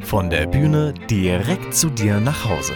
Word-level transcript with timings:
Von 0.00 0.30
der 0.30 0.46
Bühne 0.46 0.94
direkt 1.10 1.74
zu 1.74 1.90
dir 1.90 2.18
nach 2.18 2.48
Hause. 2.48 2.72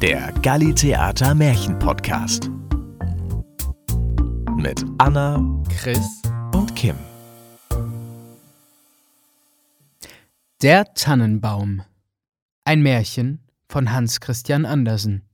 Der 0.00 0.32
Galli 0.40 0.74
Theater 0.74 1.34
Märchen 1.34 1.78
Podcast. 1.78 2.50
Mit 4.56 4.82
Anna, 4.96 5.44
Chris 5.68 6.22
und 6.54 6.74
Kim. 6.74 6.96
Der 10.62 10.94
Tannenbaum. 10.94 11.82
Ein 12.64 12.80
Märchen 12.80 13.46
von 13.68 13.92
Hans 13.92 14.20
Christian 14.20 14.64
Andersen. 14.64 15.28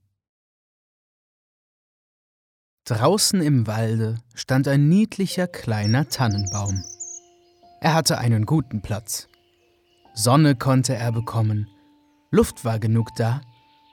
Draußen 2.84 3.40
im 3.42 3.68
Walde 3.68 4.16
stand 4.34 4.66
ein 4.66 4.88
niedlicher 4.88 5.46
kleiner 5.46 6.08
Tannenbaum. 6.08 6.82
Er 7.80 7.94
hatte 7.94 8.18
einen 8.18 8.44
guten 8.44 8.82
Platz. 8.82 9.28
Sonne 10.12 10.56
konnte 10.56 10.96
er 10.96 11.12
bekommen, 11.12 11.68
Luft 12.30 12.64
war 12.64 12.78
genug 12.78 13.14
da, 13.14 13.40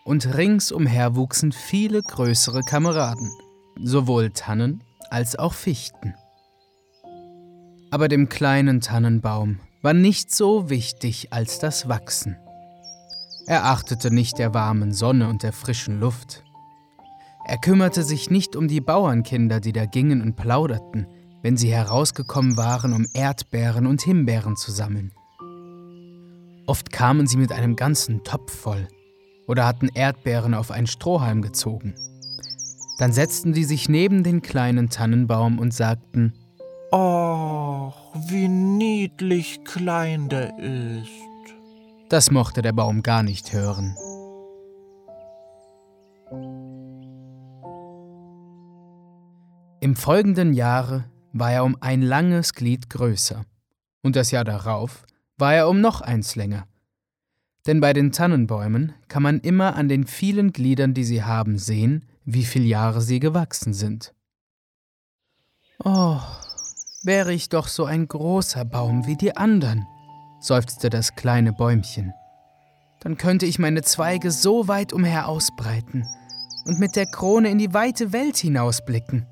und 0.04 0.36
ringsumher 0.36 1.16
wuchsen 1.16 1.52
viele 1.52 2.02
größere 2.02 2.62
Kameraden, 2.62 3.32
sowohl 3.82 4.32
Tannen 4.32 4.84
als 5.10 5.38
auch 5.38 5.54
Fichten. 5.54 6.16
Aber 7.92 8.08
dem 8.08 8.28
kleinen 8.28 8.82
Tannenbaum 8.82 9.60
war 9.82 9.94
nicht 9.94 10.34
so 10.34 10.70
wichtig 10.70 11.32
als 11.32 11.60
das 11.60 11.88
Wachsen. 11.88 12.38
Er 13.46 13.66
achtete 13.66 14.12
nicht 14.12 14.40
der 14.40 14.54
warmen 14.54 14.92
Sonne 14.92 15.30
und 15.30 15.44
der 15.44 15.54
frischen 15.54 16.00
Luft. 16.00 16.44
Er 17.48 17.60
kümmerte 17.60 18.02
sich 18.02 18.32
nicht 18.32 18.56
um 18.56 18.68
die 18.68 18.82
Bauernkinder, 18.82 19.60
die 19.60 19.72
da 19.72 19.86
gingen 19.86 20.22
und 20.24 20.36
plauderten, 20.36 21.06
wenn 21.46 21.58
sie 21.58 21.72
herausgekommen 21.72 22.58
waren, 22.58 22.92
um 22.92 23.06
Erdbeeren 23.14 23.86
und 23.86 24.02
Himbeeren 24.02 24.56
zu 24.56 24.72
sammeln. 24.72 25.12
Oft 26.66 26.92
kamen 26.92 27.28
sie 27.28 27.38
mit 27.38 27.52
einem 27.52 27.76
ganzen 27.76 28.24
Topf 28.24 28.52
voll 28.52 28.88
oder 29.46 29.68
hatten 29.68 29.90
Erdbeeren 29.94 30.56
auf 30.56 30.72
einen 30.72 30.88
Strohhalm 30.88 31.44
gezogen. 31.44 31.94
Dann 32.98 33.14
setzten 33.14 33.54
sie 33.54 33.64
sich 33.64 33.88
neben 33.88 34.24
den 34.24 34.42
kleinen 34.42 34.90
Tannenbaum 34.90 35.60
und 35.60 35.72
sagten, 35.72 36.34
Och, 36.92 37.94
wie 38.28 38.48
niedlich 38.48 39.64
klein 39.66 40.30
der 40.30 40.58
ist. 40.58 41.12
Das 42.10 42.32
mochte 42.32 42.64
der 42.64 42.74
Baum 42.74 43.04
gar 43.04 43.22
nicht 43.22 43.54
hören. 43.54 43.96
Im 49.80 49.96
folgenden 49.96 50.56
Jahre 50.56 51.06
war 51.36 51.52
er 51.52 51.66
um 51.66 51.78
ein 51.82 52.02
langes 52.02 52.54
Glied 52.54 52.90
größer, 52.90 53.44
und 54.02 54.16
das 54.16 54.32
Jahr 54.32 54.46
darauf 54.46 55.06
war 55.38 55.54
er 55.54 55.68
um 55.68 55.82
noch 55.82 56.00
eins 56.00 56.36
länger. 56.36 56.66
Denn 57.68 57.82
bei 57.82 57.92
den 57.92 58.14
Tannenbäumen 58.14 58.94
kann 59.10 59.22
man 59.22 59.42
immer 59.42 59.76
an 59.76 59.90
den 59.90 60.08
vielen 60.08 60.54
Gliedern, 60.54 60.94
die 60.94 61.04
sie 61.04 61.24
haben, 61.24 61.58
sehen, 61.58 62.08
wie 62.24 62.46
viele 62.46 62.66
Jahre 62.66 63.02
sie 63.02 63.20
gewachsen 63.20 63.74
sind. 63.74 64.14
Oh, 65.84 66.22
wäre 67.04 67.34
ich 67.34 67.50
doch 67.50 67.68
so 67.68 67.84
ein 67.84 68.08
großer 68.08 68.64
Baum 68.64 69.06
wie 69.06 69.18
die 69.18 69.36
anderen, 69.36 69.86
seufzte 70.40 70.90
das 70.90 71.16
kleine 71.16 71.52
Bäumchen. 71.52 72.14
Dann 73.02 73.18
könnte 73.18 73.46
ich 73.46 73.60
meine 73.60 73.82
Zweige 73.82 74.32
so 74.32 74.70
weit 74.70 74.94
umher 74.94 75.28
ausbreiten 75.28 76.08
und 76.66 76.80
mit 76.80 76.96
der 76.96 77.08
Krone 77.08 77.50
in 77.50 77.58
die 77.58 77.74
weite 77.74 78.14
Welt 78.14 78.38
hinausblicken. 78.38 79.28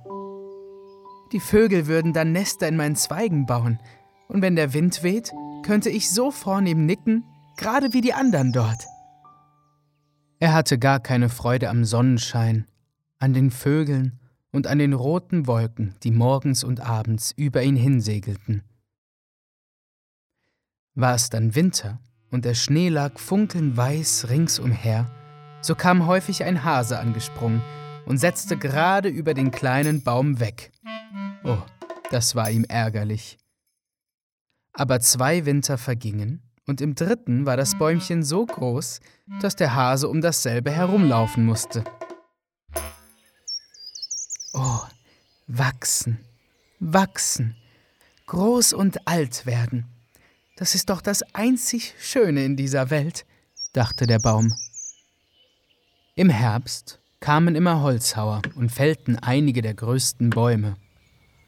Die 1.34 1.40
Vögel 1.40 1.88
würden 1.88 2.14
dann 2.14 2.32
Nester 2.32 2.68
in 2.68 2.78
meinen 2.78 2.96
Zweigen 2.96 3.48
bauen, 3.48 3.80
und 4.28 4.44
wenn 4.44 4.56
der 4.56 4.74
Wind 4.74 5.02
weht, 5.02 5.32
könnte 5.66 5.90
ich 5.90 6.12
so 6.12 6.30
vornehm 6.30 6.86
nicken, 6.86 7.24
gerade 7.58 7.92
wie 7.92 8.02
die 8.02 8.14
anderen 8.14 8.52
dort. 8.52 8.86
Er 10.40 10.54
hatte 10.54 10.78
gar 10.78 11.00
keine 11.00 11.30
Freude 11.30 11.70
am 11.70 11.86
Sonnenschein, 11.86 12.68
an 13.18 13.34
den 13.34 13.50
Vögeln 13.50 14.20
und 14.52 14.68
an 14.68 14.78
den 14.78 14.94
roten 14.94 15.48
Wolken, 15.48 15.96
die 16.04 16.12
morgens 16.12 16.64
und 16.64 16.82
abends 16.82 17.32
über 17.32 17.64
ihn 17.64 17.76
hinsegelten. 17.76 18.62
War 20.94 21.16
es 21.16 21.32
dann 21.32 21.56
Winter 21.56 22.00
und 22.30 22.46
der 22.46 22.54
Schnee 22.54 22.90
lag 22.90 23.18
funkelnweiß 23.18 24.30
ringsumher, 24.30 25.10
so 25.62 25.74
kam 25.74 26.06
häufig 26.06 26.44
ein 26.44 26.64
Hase 26.64 27.00
angesprungen 27.00 27.64
und 28.06 28.20
setzte 28.20 28.58
gerade 28.58 29.10
über 29.10 29.34
den 29.34 29.50
kleinen 29.50 30.04
Baum 30.04 30.40
weg. 30.40 30.72
Oh, 31.44 31.62
das 32.10 32.36
war 32.36 32.50
ihm 32.50 32.64
ärgerlich. 32.64 33.38
Aber 34.74 35.00
zwei 35.00 35.46
Winter 35.46 35.78
vergingen, 35.78 36.42
und 36.66 36.80
im 36.80 36.96
dritten 36.96 37.46
war 37.46 37.58
das 37.58 37.78
Bäumchen 37.78 38.24
so 38.24 38.46
groß, 38.46 39.02
dass 39.42 39.56
der 39.56 39.76
Hase 39.76 40.08
um 40.08 40.22
dasselbe 40.22 40.72
herumlaufen 40.72 41.46
musste. 41.46 41.84
Oh, 44.54 44.80
wachsen, 45.48 46.20
wachsen, 46.80 47.56
groß 48.28 48.74
und 48.74 49.08
alt 49.08 49.46
werden. 49.46 49.86
Das 50.56 50.76
ist 50.76 50.90
doch 50.90 51.02
das 51.02 51.24
einzig 51.34 51.96
Schöne 52.00 52.46
in 52.46 52.56
dieser 52.56 52.90
Welt, 52.90 53.26
dachte 53.74 54.08
der 54.08 54.20
Baum. 54.20 54.54
Im 56.16 56.30
Herbst 56.30 57.02
kamen 57.20 57.56
immer 57.56 57.82
Holzhauer 57.82 58.44
und 58.56 58.72
fällten 58.72 59.18
einige 59.18 59.62
der 59.62 59.74
größten 59.74 60.30
Bäume. 60.30 60.78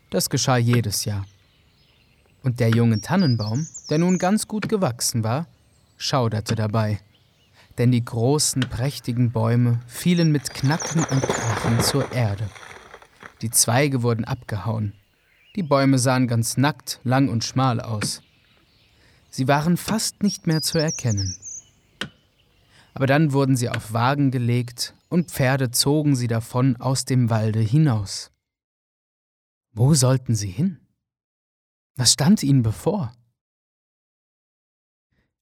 Das 0.09 0.29
geschah 0.29 0.57
jedes 0.57 1.05
Jahr. 1.05 1.25
Und 2.43 2.59
der 2.59 2.69
junge 2.69 3.01
Tannenbaum, 3.01 3.67
der 3.89 3.97
nun 3.97 4.17
ganz 4.17 4.47
gut 4.47 4.69
gewachsen 4.69 5.23
war, 5.23 5.47
schauderte 5.97 6.55
dabei. 6.55 6.99
Denn 7.77 7.91
die 7.91 8.05
großen, 8.05 8.61
prächtigen 8.61 9.31
Bäume 9.31 9.81
fielen 9.87 10.31
mit 10.31 10.53
Knacken 10.53 11.03
und 11.03 11.21
Krachen 11.23 11.79
zur 11.81 12.11
Erde. 12.11 12.49
Die 13.41 13.49
Zweige 13.49 14.03
wurden 14.03 14.25
abgehauen. 14.25 14.93
Die 15.55 15.63
Bäume 15.63 15.99
sahen 15.99 16.27
ganz 16.27 16.57
nackt, 16.57 16.99
lang 17.03 17.29
und 17.29 17.43
schmal 17.43 17.79
aus. 17.79 18.21
Sie 19.29 19.47
waren 19.47 19.75
fast 19.75 20.23
nicht 20.23 20.47
mehr 20.47 20.61
zu 20.61 20.77
erkennen. 20.77 21.35
Aber 22.93 23.07
dann 23.07 23.33
wurden 23.33 23.57
sie 23.57 23.69
auf 23.69 23.91
Wagen 23.91 24.31
gelegt 24.31 24.93
und 25.09 25.31
Pferde 25.31 25.71
zogen 25.71 26.15
sie 26.15 26.27
davon 26.27 26.77
aus 26.77 27.03
dem 27.05 27.29
Walde 27.29 27.59
hinaus. 27.59 28.31
Wo 29.75 29.93
sollten 29.93 30.35
sie 30.35 30.49
hin? 30.49 30.79
Was 31.95 32.13
stand 32.13 32.43
ihnen 32.43 32.63
bevor? 32.63 33.13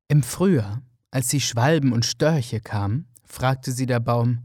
Im 0.07 0.23
Frühjahr, 0.23 0.81
als 1.11 1.27
die 1.27 1.39
Schwalben 1.39 1.93
und 1.93 2.05
Störche 2.05 2.59
kamen, 2.59 3.07
fragte 3.23 3.71
sie 3.71 3.85
der 3.85 3.99
Baum, 3.99 4.43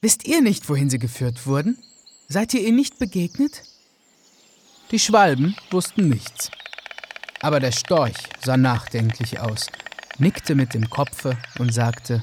Wisst 0.00 0.26
ihr 0.26 0.40
nicht, 0.40 0.68
wohin 0.68 0.90
sie 0.90 0.98
geführt 0.98 1.46
wurden? 1.46 1.76
Seid 2.28 2.54
ihr 2.54 2.66
ihnen 2.66 2.76
nicht 2.76 2.98
begegnet? 2.98 3.62
Die 4.92 4.98
Schwalben 5.00 5.56
wussten 5.70 6.08
nichts. 6.08 6.50
Aber 7.40 7.58
der 7.58 7.72
Storch 7.72 8.16
sah 8.44 8.56
nachdenklich 8.56 9.40
aus, 9.40 9.66
nickte 10.18 10.54
mit 10.54 10.74
dem 10.74 10.88
Kopfe 10.88 11.36
und 11.58 11.74
sagte, 11.74 12.22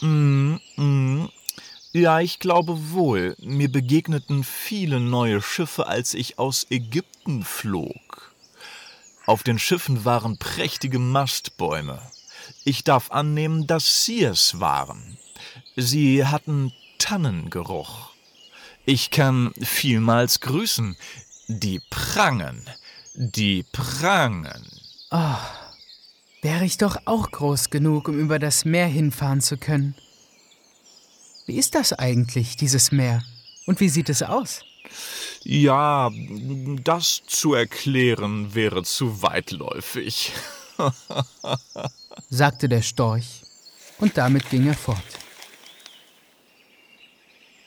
Mm, 0.00 0.56
mm, 0.76 1.28
ja, 1.94 2.18
ich 2.18 2.40
glaube 2.40 2.90
wohl. 2.90 3.36
Mir 3.40 3.70
begegneten 3.70 4.42
viele 4.42 4.98
neue 4.98 5.40
Schiffe, 5.40 5.86
als 5.86 6.12
ich 6.12 6.40
aus 6.40 6.66
Ägypten 6.68 7.44
flog. 7.44 8.34
Auf 9.26 9.44
den 9.44 9.60
Schiffen 9.60 10.04
waren 10.04 10.36
prächtige 10.36 10.98
Mastbäume. 10.98 12.02
Ich 12.64 12.82
darf 12.82 13.12
annehmen, 13.12 13.68
dass 13.68 14.04
sie 14.04 14.24
es 14.24 14.58
waren. 14.58 15.18
Sie 15.76 16.26
hatten 16.26 16.72
Tannengeruch. 16.98 18.10
Ich 18.84 19.12
kann 19.12 19.54
vielmals 19.62 20.40
grüßen. 20.40 20.96
Die 21.46 21.80
prangen, 21.90 22.68
die 23.14 23.62
prangen. 23.70 24.66
Oh, 25.12 25.36
wäre 26.42 26.64
ich 26.64 26.76
doch 26.76 26.96
auch 27.04 27.30
groß 27.30 27.70
genug, 27.70 28.08
um 28.08 28.18
über 28.18 28.40
das 28.40 28.64
Meer 28.64 28.88
hinfahren 28.88 29.40
zu 29.40 29.56
können. 29.58 29.94
Wie 31.46 31.56
ist 31.56 31.74
das 31.74 31.92
eigentlich, 31.92 32.56
dieses 32.56 32.90
Meer? 32.90 33.22
Und 33.66 33.80
wie 33.80 33.88
sieht 33.88 34.08
es 34.08 34.22
aus? 34.22 34.64
Ja, 35.42 36.10
das 36.82 37.22
zu 37.26 37.54
erklären 37.54 38.54
wäre 38.54 38.82
zu 38.82 39.22
weitläufig, 39.22 40.32
sagte 42.30 42.68
der 42.68 42.82
Storch, 42.82 43.42
und 43.98 44.16
damit 44.16 44.48
ging 44.48 44.66
er 44.66 44.74
fort. 44.74 44.98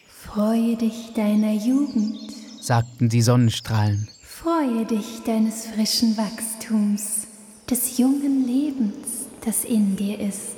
Freue 0.07 0.75
dich 0.75 1.13
deiner 1.15 1.53
Jugend, 1.53 2.31
sagten 2.59 3.09
die 3.09 3.21
Sonnenstrahlen. 3.21 4.09
Freue 4.21 4.85
dich 4.85 5.23
deines 5.25 5.67
frischen 5.67 6.17
Wachstums, 6.17 7.27
des 7.69 7.97
jungen 7.97 8.47
Lebens, 8.47 9.27
das 9.45 9.63
in 9.63 9.95
dir 9.95 10.19
ist. 10.19 10.56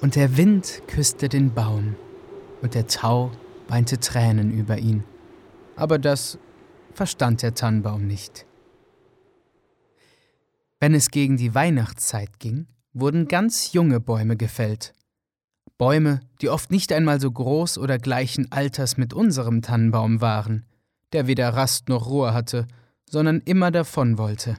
Und 0.00 0.16
der 0.16 0.38
Wind 0.38 0.82
küsste 0.86 1.28
den 1.28 1.52
Baum, 1.52 1.94
und 2.62 2.74
der 2.74 2.86
Tau 2.86 3.30
weinte 3.68 4.00
Tränen 4.00 4.50
über 4.50 4.78
ihn. 4.78 5.04
Aber 5.76 5.98
das 5.98 6.38
verstand 6.94 7.42
der 7.42 7.54
Tannenbaum 7.54 8.06
nicht. 8.06 8.46
Wenn 10.78 10.94
es 10.94 11.10
gegen 11.10 11.36
die 11.36 11.54
Weihnachtszeit 11.54 12.38
ging, 12.38 12.66
wurden 12.94 13.28
ganz 13.28 13.72
junge 13.72 14.00
Bäume 14.00 14.36
gefällt. 14.36 14.94
Bäume, 15.76 16.20
die 16.40 16.48
oft 16.48 16.70
nicht 16.70 16.92
einmal 16.92 17.20
so 17.20 17.30
groß 17.30 17.78
oder 17.78 17.98
gleichen 17.98 18.50
Alters 18.50 18.96
mit 18.96 19.12
unserem 19.12 19.60
Tannenbaum 19.62 20.20
waren, 20.20 20.64
der 21.12 21.26
weder 21.26 21.50
Rast 21.50 21.88
noch 21.88 22.06
Ruhe 22.06 22.32
hatte, 22.32 22.66
sondern 23.08 23.40
immer 23.40 23.70
davon 23.70 24.16
wollte. 24.16 24.56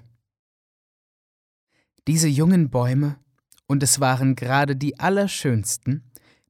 Diese 2.07 2.27
jungen 2.27 2.69
Bäume, 2.69 3.17
und 3.71 3.81
es 3.83 4.01
waren 4.01 4.35
gerade 4.35 4.75
die 4.75 4.99
allerschönsten, 4.99 6.03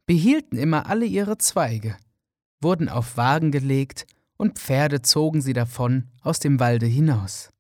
behielten 0.07 0.57
immer 0.57 0.87
alle 0.87 1.05
ihre 1.05 1.37
Zweige, 1.37 1.95
wurden 2.61 2.89
auf 2.89 3.15
Wagen 3.15 3.51
gelegt 3.51 4.07
und 4.37 4.57
Pferde 4.57 5.03
zogen 5.03 5.39
sie 5.39 5.53
davon 5.53 6.09
aus 6.23 6.39
dem 6.39 6.59
Walde 6.59 6.87
hinaus. 6.87 7.51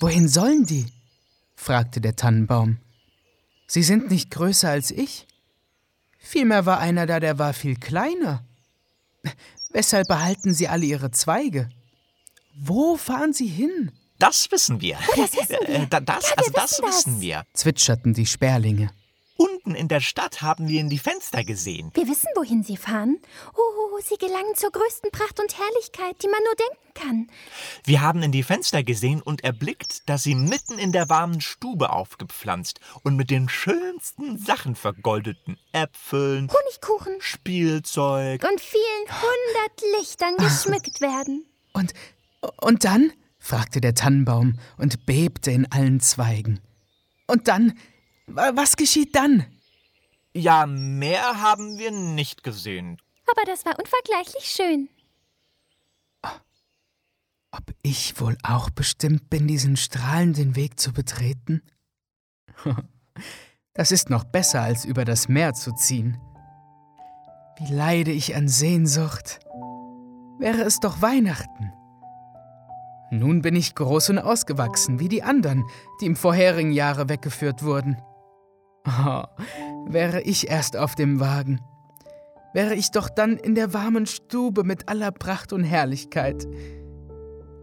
Wohin 0.00 0.26
sollen 0.26 0.66
die? 0.66 0.86
fragte 1.54 2.00
der 2.00 2.16
Tannenbaum. 2.16 2.78
Sie 3.68 3.84
sind 3.84 4.10
nicht 4.10 4.32
größer 4.32 4.68
als 4.68 4.90
ich. 4.90 5.28
Vielmehr 6.18 6.66
war 6.66 6.80
einer 6.80 7.06
da, 7.06 7.20
der 7.20 7.38
war 7.38 7.52
viel 7.52 7.76
kleiner. 7.76 8.44
Weshalb 9.70 10.08
behalten 10.08 10.54
Sie 10.54 10.66
alle 10.66 10.86
Ihre 10.86 11.12
Zweige? 11.12 11.68
Wo 12.58 12.96
fahren 12.96 13.32
Sie 13.32 13.46
hin? 13.46 13.92
Das 14.22 14.50
wissen 14.52 14.80
wir. 14.80 14.98
Oh, 15.08 15.20
das 15.20 15.32
wissen 15.34 15.56
wir. 15.66 15.68
Äh, 15.80 15.86
das, 15.88 16.00
Ja, 16.24 16.30
wir 16.30 16.38
also 16.38 16.50
das 16.52 16.70
wissen 16.72 16.82
das. 16.84 16.96
wissen 17.06 17.20
wir. 17.20 17.42
zwitscherten 17.54 18.14
die 18.14 18.26
Sperlinge. 18.26 18.90
Unten 19.36 19.74
in 19.74 19.88
der 19.88 20.00
Stadt 20.00 20.42
haben 20.42 20.68
wir 20.68 20.80
in 20.80 20.88
die 20.88 20.98
Fenster 20.98 21.42
gesehen. 21.42 21.90
Wir 21.94 22.06
wissen, 22.06 22.28
wohin 22.36 22.62
sie 22.62 22.76
fahren. 22.76 23.18
Oh, 23.56 23.98
sie 24.04 24.16
gelangen 24.16 24.54
zur 24.54 24.70
größten 24.70 25.10
Pracht 25.10 25.40
und 25.40 25.58
Herrlichkeit, 25.58 26.22
die 26.22 26.28
man 26.28 26.40
nur 26.44 26.54
denken 26.54 26.94
kann. 26.94 27.30
Wir 27.84 28.00
haben 28.02 28.22
in 28.22 28.30
die 28.30 28.42
Fenster 28.44 28.84
gesehen 28.84 29.20
und 29.22 29.42
erblickt, 29.42 30.08
dass 30.08 30.22
sie 30.22 30.36
mitten 30.36 30.78
in 30.78 30.92
der 30.92 31.08
warmen 31.08 31.40
Stube 31.40 31.90
aufgepflanzt 31.90 32.78
und 33.02 33.16
mit 33.16 33.30
den 33.30 33.48
schönsten 33.48 34.38
Sachen 34.38 34.76
vergoldeten 34.76 35.56
Äpfeln, 35.72 36.48
Honigkuchen 36.52 37.16
Spielzeug. 37.20 38.44
und 38.44 38.60
vielen 38.60 39.08
hundert 39.08 39.98
Lichtern 40.00 40.36
geschmückt 40.36 41.00
werden. 41.00 41.44
Und, 41.72 41.92
und 42.60 42.84
dann? 42.84 43.12
Fragte 43.42 43.80
der 43.80 43.94
Tannenbaum 43.94 44.58
und 44.78 45.04
bebte 45.04 45.50
in 45.50 45.70
allen 45.70 46.00
Zweigen. 46.00 46.60
Und 47.26 47.48
dann? 47.48 47.76
Wa- 48.28 48.52
Was 48.54 48.76
geschieht 48.76 49.14
dann? 49.16 49.44
Ja, 50.32 50.64
mehr 50.66 51.40
haben 51.42 51.76
wir 51.78 51.90
nicht 51.90 52.42
gesehen. 52.44 52.96
Aber 53.30 53.42
das 53.44 53.66
war 53.66 53.78
unvergleichlich 53.78 54.44
schön. 54.44 54.88
Ob 57.50 57.64
ich 57.82 58.18
wohl 58.20 58.38
auch 58.42 58.70
bestimmt 58.70 59.28
bin, 59.28 59.46
diesen 59.46 59.76
strahlenden 59.76 60.56
Weg 60.56 60.78
zu 60.80 60.92
betreten? 60.92 61.62
Das 63.74 63.90
ist 63.90 64.10
noch 64.10 64.24
besser, 64.24 64.60
als 64.60 64.84
über 64.84 65.06
das 65.06 65.28
Meer 65.28 65.54
zu 65.54 65.72
ziehen. 65.72 66.18
Wie 67.58 67.72
leide 67.72 68.10
ich 68.12 68.36
an 68.36 68.46
Sehnsucht. 68.46 69.40
Wäre 70.38 70.60
es 70.62 70.78
doch 70.78 71.00
Weihnachten. 71.00 71.72
Nun 73.12 73.42
bin 73.42 73.54
ich 73.54 73.74
groß 73.74 74.08
und 74.08 74.18
ausgewachsen, 74.18 74.98
wie 74.98 75.08
die 75.08 75.22
anderen, 75.22 75.66
die 76.00 76.06
im 76.06 76.16
vorherigen 76.16 76.72
Jahre 76.72 77.10
weggeführt 77.10 77.62
wurden. 77.62 77.98
Oh, 78.86 79.24
wäre 79.86 80.22
ich 80.22 80.48
erst 80.48 80.78
auf 80.78 80.94
dem 80.94 81.20
Wagen. 81.20 81.60
Wäre 82.54 82.74
ich 82.74 82.90
doch 82.90 83.10
dann 83.10 83.36
in 83.36 83.54
der 83.54 83.74
warmen 83.74 84.06
Stube 84.06 84.64
mit 84.64 84.88
aller 84.88 85.12
Pracht 85.12 85.52
und 85.52 85.62
Herrlichkeit. 85.62 86.48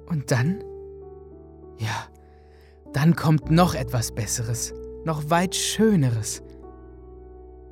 Und 0.06 0.30
dann? 0.30 0.64
Ja, 1.80 2.08
dann 2.94 3.16
kommt 3.16 3.50
noch 3.50 3.74
etwas 3.74 4.12
Besseres, 4.12 4.72
noch 5.04 5.32
weit 5.32 5.56
Schöneres. 5.56 6.44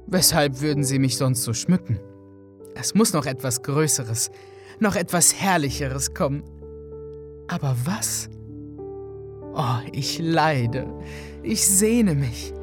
Weshalb 0.08 0.62
würden 0.62 0.84
Sie 0.84 0.98
mich 0.98 1.16
sonst 1.16 1.44
so 1.44 1.54
schmücken? 1.54 2.00
Es 2.74 2.96
muss 2.96 3.14
noch 3.14 3.28
etwas 3.28 3.62
Größeres, 3.62 4.32
noch 4.80 4.96
etwas 4.96 5.36
Herrlicheres 5.36 6.16
kommen. 6.16 6.44
Aber 7.48 7.76
was? 7.86 8.30
Oh, 9.54 9.80
ich 9.92 10.20
leide, 10.20 10.88
ich 11.44 11.66
sehne 11.66 12.14
mich. 12.16 12.54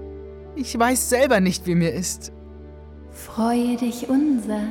Ich 0.57 0.79
weiß 0.79 1.09
selber 1.09 1.41
nicht, 1.41 1.67
wie 1.67 1.75
mir 1.75 1.93
ist, 1.93 2.33
Freue 3.15 3.77
dich 3.77 4.09
unser, 4.09 4.67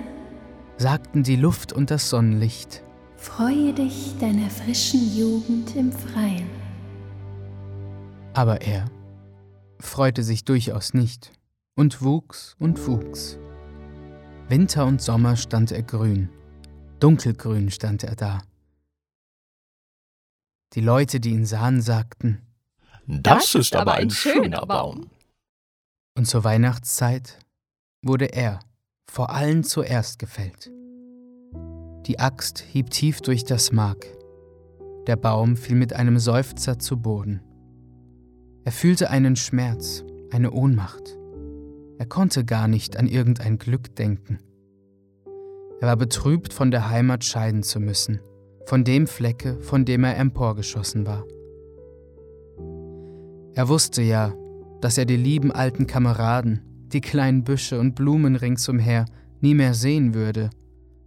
sagten 0.78 1.24
die 1.24 1.38
Luft 1.38 1.72
und 1.72 1.90
das 1.90 2.10
Sonnenlicht. 2.10 2.84
freue 3.16 3.74
dich 3.74 4.16
deiner 4.20 4.50
frischen 4.50 5.16
Jugend 5.18 5.74
im 5.78 5.92
Freien. 5.94 6.50
Aber 8.34 8.62
er 8.62 8.86
freute 9.80 10.24
sich 10.24 10.44
durchaus 10.44 10.94
nicht 10.94 11.32
und 11.76 12.02
wuchs 12.02 12.56
und 12.60 12.86
wuchs. 12.86 13.38
Winter 14.50 14.86
und 14.86 15.02
Sommer 15.02 15.38
stand 15.38 15.72
er 15.72 15.84
grün, 15.84 16.30
dunkelgrün 17.00 17.72
stand 17.72 18.04
er 18.04 18.16
da. 18.16 18.42
Die 20.74 20.82
Leute, 20.82 21.20
die 21.20 21.32
ihn 21.32 21.46
sahen, 21.46 21.82
sagten, 21.82 22.42
Das, 23.08 23.54
ist 23.56 23.76
aber 23.76 23.94
ein 23.94 24.10
schöner 24.10 24.66
Baum. 24.66 25.10
und 26.18 26.26
zur 26.26 26.44
Weihnachtszeit 26.44 27.40
wurde 28.04 28.26
er 28.26 28.60
vor 29.10 29.30
allen 29.30 29.64
zuerst 29.64 30.20
gefällt. 30.20 30.72
Die 32.08 32.20
Axt 32.20 32.60
hieb 32.60 32.90
tief 32.90 33.22
durch 33.22 33.44
das 33.46 33.72
Mark. 33.72 34.06
Der 35.08 35.16
Baum 35.16 35.56
fiel 35.58 35.76
mit 35.76 35.94
einem 35.94 36.18
Seufzer 36.20 36.80
zu 36.80 36.98
Boden. 36.98 37.42
Er 38.66 38.72
fühlte 38.72 39.10
einen 39.10 39.36
Schmerz, 39.36 40.04
eine 40.32 40.52
Ohnmacht. 40.52 41.18
Er 42.00 42.06
konnte 42.06 42.44
gar 42.46 42.68
nicht 42.68 42.98
an 42.98 43.08
irgendein 43.08 43.58
Glück 43.58 43.96
denken. 43.96 44.40
Er 45.82 45.88
war 45.90 45.98
betrübt, 45.98 46.54
von 46.54 46.72
der 46.72 46.90
Heimat 46.90 47.24
scheiden 47.24 47.64
zu 47.64 47.80
müssen, 47.80 48.20
von 48.66 48.84
dem 48.84 49.08
Flecke, 49.08 49.60
von 49.62 49.86
dem 49.86 50.04
er 50.04 50.18
emporgeschossen 50.18 51.06
war. 51.06 51.26
Er 53.56 53.68
wusste 53.70 54.02
ja, 54.02 54.34
dass 54.82 54.98
er 54.98 55.06
die 55.06 55.18
lieben 55.18 55.52
alten 55.52 55.88
Kameraden, 55.88 56.62
die 56.88 57.02
kleinen 57.02 57.44
Büsche 57.44 57.80
und 57.80 57.96
Blumen 57.96 58.36
ringsumher 58.36 59.06
nie 59.42 59.54
mehr 59.54 59.74
sehen 59.74 60.14
würde, 60.14 60.50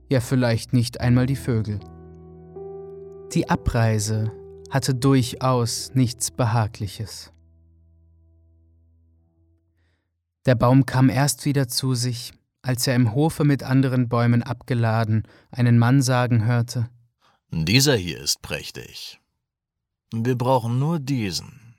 ja 0.09 0.21
vielleicht 0.21 0.73
nicht 0.73 1.01
einmal 1.01 1.27
die 1.27 1.37
Vögel. 1.37 1.81
Die 3.35 3.49
Abreise 3.49 4.31
hatte 4.71 4.95
durchaus 4.95 5.91
nichts 5.95 6.31
Behagliches. 6.31 7.33
Der 10.47 10.55
Baum 10.55 10.87
kam 10.87 11.09
erst 11.09 11.45
wieder 11.45 11.67
zu 11.67 11.95
sich, 11.95 12.33
als 12.63 12.87
er 12.87 12.95
im 12.95 13.15
Hofe 13.15 13.45
mit 13.45 13.65
anderen 13.65 14.09
Bäumen 14.09 14.43
abgeladen 14.43 15.25
einen 15.51 15.79
Mann 15.79 16.03
sagen 16.03 16.47
hörte, 16.47 16.89
Dieser 17.51 17.97
hier 17.97 18.21
ist 18.21 18.43
prächtig. 18.43 19.21
Wir 20.13 20.37
brauchen 20.37 20.79
nur 20.79 20.99
diesen. 20.99 21.75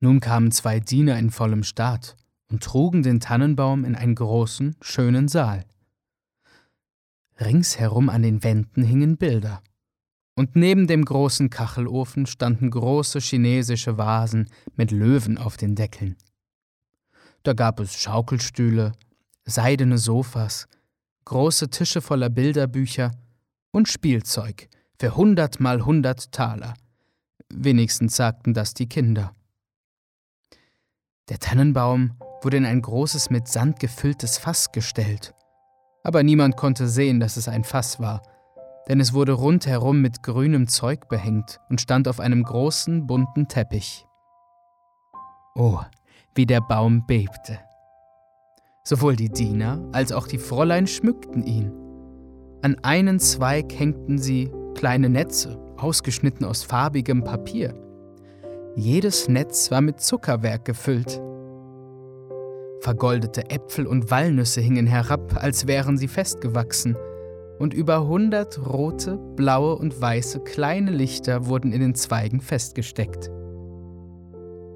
Nun 0.00 0.20
kamen 0.20 0.52
zwei 0.52 0.78
Diener 0.78 1.18
in 1.18 1.30
vollem 1.30 1.64
Staat 1.64 2.16
und 2.48 2.62
trugen 2.62 3.02
den 3.02 3.20
Tannenbaum 3.20 3.84
in 3.84 3.96
einen 3.96 4.14
großen, 4.14 4.76
schönen 4.80 5.26
Saal. 5.28 5.64
Ringsherum 7.40 8.08
an 8.08 8.22
den 8.22 8.42
Wänden 8.44 8.82
hingen 8.82 9.16
Bilder. 9.16 9.62
Und 10.34 10.54
neben 10.54 10.86
dem 10.86 11.04
großen 11.04 11.50
Kachelofen 11.50 12.26
standen 12.26 12.70
große 12.70 13.18
chinesische 13.18 13.98
Vasen 13.98 14.48
mit 14.76 14.92
Löwen 14.92 15.38
auf 15.38 15.56
den 15.56 15.74
Deckeln. 15.74 16.16
Da 17.42 17.52
gab 17.52 17.80
es 17.80 17.94
Schaukelstühle, 17.94 18.92
seidene 19.44 19.98
Sofas, 19.98 20.68
große 21.24 21.70
Tische 21.70 22.00
voller 22.00 22.30
Bilderbücher 22.30 23.10
und 23.70 23.88
Spielzeug 23.88 24.68
für 25.00 25.16
hundert 25.16 25.60
mal 25.60 25.84
hundert 25.84 26.32
Taler. 26.32 26.74
Wenigstens 27.48 28.16
sagten 28.16 28.54
das 28.54 28.74
die 28.74 28.88
Kinder. 28.88 29.34
Der 31.28 31.38
Tannenbaum 31.38 32.18
wurde 32.42 32.56
in 32.56 32.64
ein 32.64 32.82
großes 32.82 33.30
mit 33.30 33.48
Sand 33.48 33.80
gefülltes 33.80 34.38
Fass 34.38 34.72
gestellt. 34.72 35.34
Aber 36.02 36.22
niemand 36.22 36.56
konnte 36.56 36.88
sehen, 36.88 37.20
dass 37.20 37.36
es 37.36 37.48
ein 37.48 37.64
Fass 37.64 38.00
war, 38.00 38.22
denn 38.88 39.00
es 39.00 39.12
wurde 39.12 39.32
rundherum 39.32 40.00
mit 40.00 40.22
grünem 40.22 40.68
Zeug 40.68 41.08
behängt 41.08 41.60
und 41.68 41.80
stand 41.80 42.08
auf 42.08 42.20
einem 42.20 42.42
großen, 42.42 43.06
bunten 43.06 43.48
Teppich. 43.48 44.06
Oh, 45.54 45.80
wie 46.34 46.46
der 46.46 46.60
Baum 46.60 47.06
bebte. 47.06 47.58
Sowohl 48.84 49.16
die 49.16 49.28
Diener 49.28 49.86
als 49.92 50.12
auch 50.12 50.26
die 50.26 50.38
Fräulein 50.38 50.86
schmückten 50.86 51.44
ihn. 51.44 51.87
An 52.60 52.76
einen 52.82 53.20
Zweig 53.20 53.72
hängten 53.72 54.18
sie 54.18 54.50
kleine 54.74 55.08
Netze, 55.08 55.58
ausgeschnitten 55.76 56.44
aus 56.44 56.64
farbigem 56.64 57.22
Papier. 57.22 57.72
Jedes 58.74 59.28
Netz 59.28 59.70
war 59.70 59.80
mit 59.80 60.00
Zuckerwerk 60.00 60.64
gefüllt. 60.64 61.20
Vergoldete 62.80 63.50
Äpfel 63.50 63.86
und 63.86 64.10
Walnüsse 64.10 64.60
hingen 64.60 64.86
herab, 64.86 65.36
als 65.40 65.66
wären 65.68 65.98
sie 65.98 66.08
festgewachsen, 66.08 66.96
und 67.60 67.74
über 67.74 68.06
hundert 68.06 68.58
rote, 68.68 69.18
blaue 69.36 69.76
und 69.76 70.00
weiße 70.00 70.40
kleine 70.40 70.90
Lichter 70.90 71.46
wurden 71.46 71.72
in 71.72 71.80
den 71.80 71.94
Zweigen 71.94 72.40
festgesteckt. 72.40 73.30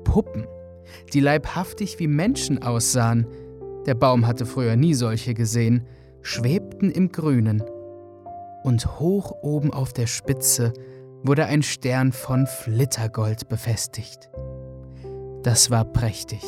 Puppen, 0.05 0.47
die 1.13 1.21
leibhaftig 1.21 1.99
wie 1.99 2.09
Menschen 2.09 2.63
aussahen, 2.63 3.27
der 3.87 3.95
Baum 3.95 4.27
hatte 4.27 4.47
früher 4.47 4.77
nie 4.77 4.95
solche 4.95 5.35
gesehen, 5.35 5.87
schwebten 6.23 6.91
im 6.91 7.11
Grünen. 7.11 7.63
Und 8.63 9.01
hoch 9.01 9.33
oben 9.43 9.73
auf 9.73 9.93
der 9.93 10.07
Spitze 10.07 10.73
wurde 11.23 11.47
ein 11.47 11.63
Stern 11.63 12.13
von 12.13 12.47
Flittergold 12.47 13.49
befestigt. 13.49 14.31
Das 15.43 15.71
war 15.71 15.85
prächtig, 15.85 16.43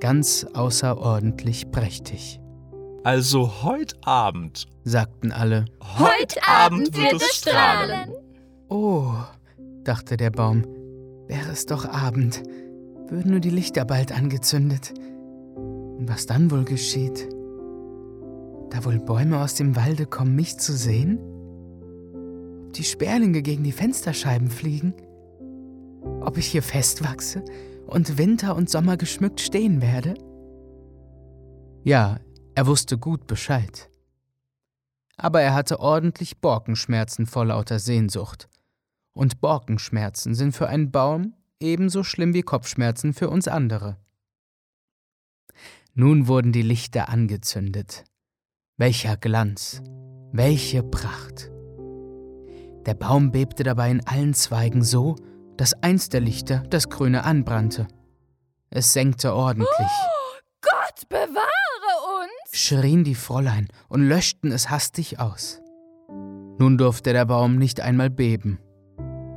ganz 0.00 0.46
außerordentlich 0.54 1.70
prächtig. 1.70 2.40
Also 3.04 3.62
heute 3.62 3.96
Abend, 4.04 4.66
sagten 4.84 5.32
alle. 5.32 5.64
Heute 5.98 6.46
Abend 6.46 6.94
wird 6.96 7.22
es 7.22 7.36
strahlen. 7.36 8.10
Oh, 8.68 9.12
dachte 9.84 10.16
der 10.16 10.30
Baum, 10.30 10.64
wäre 11.26 11.50
es 11.52 11.66
doch 11.66 11.88
Abend, 11.88 12.42
würden 13.08 13.30
nur 13.30 13.40
die 13.40 13.50
Lichter 13.50 13.84
bald 13.84 14.12
angezündet. 14.12 14.92
Und 15.56 16.08
was 16.08 16.26
dann 16.26 16.50
wohl 16.50 16.64
geschieht? 16.64 17.28
Da 18.70 18.84
wohl 18.84 18.98
Bäume 18.98 19.42
aus 19.42 19.54
dem 19.54 19.76
Walde 19.76 20.06
kommen, 20.06 20.36
mich 20.36 20.58
zu 20.58 20.72
sehen? 20.72 21.18
Ob 22.70 22.72
die 22.74 22.84
Sperlinge 22.84 23.42
gegen 23.42 23.64
die 23.64 23.72
Fensterscheiben 23.72 24.48
fliegen? 24.48 24.94
Ob 26.20 26.38
ich 26.38 26.46
hier 26.46 26.62
festwachse 26.62 27.44
und 27.88 28.16
Winter 28.16 28.54
und 28.54 28.70
Sommer 28.70 28.96
geschmückt 28.96 29.40
stehen 29.40 29.82
werde? 29.82 30.14
Ja, 31.82 32.20
er 32.54 32.66
wusste 32.68 32.96
gut 32.96 33.26
Bescheid. 33.26 33.90
Aber 35.16 35.40
er 35.40 35.52
hatte 35.52 35.80
ordentlich 35.80 36.40
Borkenschmerzen 36.40 37.26
vor 37.26 37.46
lauter 37.46 37.80
Sehnsucht. 37.80 38.48
Und 39.12 39.40
Borkenschmerzen 39.40 40.36
sind 40.36 40.52
für 40.52 40.68
einen 40.68 40.92
Baum 40.92 41.34
ebenso 41.58 42.04
schlimm 42.04 42.34
wie 42.34 42.42
Kopfschmerzen 42.42 43.14
für 43.14 43.28
uns 43.28 43.48
andere. 43.48 43.96
Nun 45.94 46.28
wurden 46.28 46.52
die 46.52 46.62
Lichter 46.62 47.08
angezündet. 47.08 48.04
Welcher 48.80 49.18
Glanz, 49.18 49.82
welche 50.32 50.82
Pracht. 50.82 51.50
Der 52.86 52.94
Baum 52.94 53.30
bebte 53.30 53.62
dabei 53.62 53.90
in 53.90 54.00
allen 54.06 54.32
Zweigen 54.32 54.82
so, 54.82 55.16
dass 55.58 55.74
eins 55.82 56.08
der 56.08 56.22
Lichter 56.22 56.62
das 56.70 56.88
Grüne 56.88 57.24
anbrannte. 57.24 57.88
Es 58.70 58.94
senkte 58.94 59.34
ordentlich. 59.34 59.68
Oh, 59.78 60.38
Gott 60.62 61.06
bewahre 61.10 62.22
uns! 62.22 62.58
schrien 62.58 63.04
die 63.04 63.14
Fräulein 63.14 63.68
und 63.90 64.08
löschten 64.08 64.50
es 64.50 64.70
hastig 64.70 65.20
aus. 65.20 65.60
Nun 66.58 66.78
durfte 66.78 67.12
der 67.12 67.26
Baum 67.26 67.56
nicht 67.56 67.82
einmal 67.82 68.08
beben. 68.08 68.60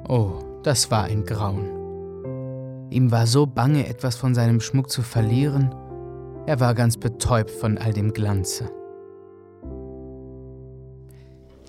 Oh, 0.08 0.62
das 0.64 0.90
war 0.90 1.04
ein 1.04 1.26
Grauen. 1.26 2.88
Ihm 2.92 3.12
war 3.12 3.28
so 3.28 3.46
bange, 3.46 3.90
etwas 3.90 4.16
von 4.16 4.36
seinem 4.36 4.62
Schmuck 4.62 4.90
zu 4.90 5.02
verlieren, 5.02 5.76
er 6.46 6.62
war 6.62 6.74
ganz 6.74 6.96
betäubt 6.96 7.52
von 7.52 7.78
all 7.78 7.92
dem 7.92 8.14
Glanze. 8.14 8.72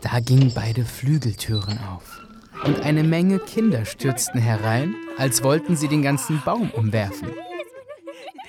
Da 0.04 0.20
gingen 0.20 0.52
beide 0.54 0.84
Flügeltüren 0.84 1.78
auf, 1.78 2.20
und 2.62 2.82
eine 2.82 3.02
Menge 3.02 3.38
Kinder 3.38 3.86
stürzten 3.86 4.38
herein, 4.38 4.94
als 5.16 5.42
wollten 5.42 5.76
sie 5.76 5.88
den 5.88 6.02
ganzen 6.02 6.42
Baum 6.44 6.70
umwerfen. 6.70 7.30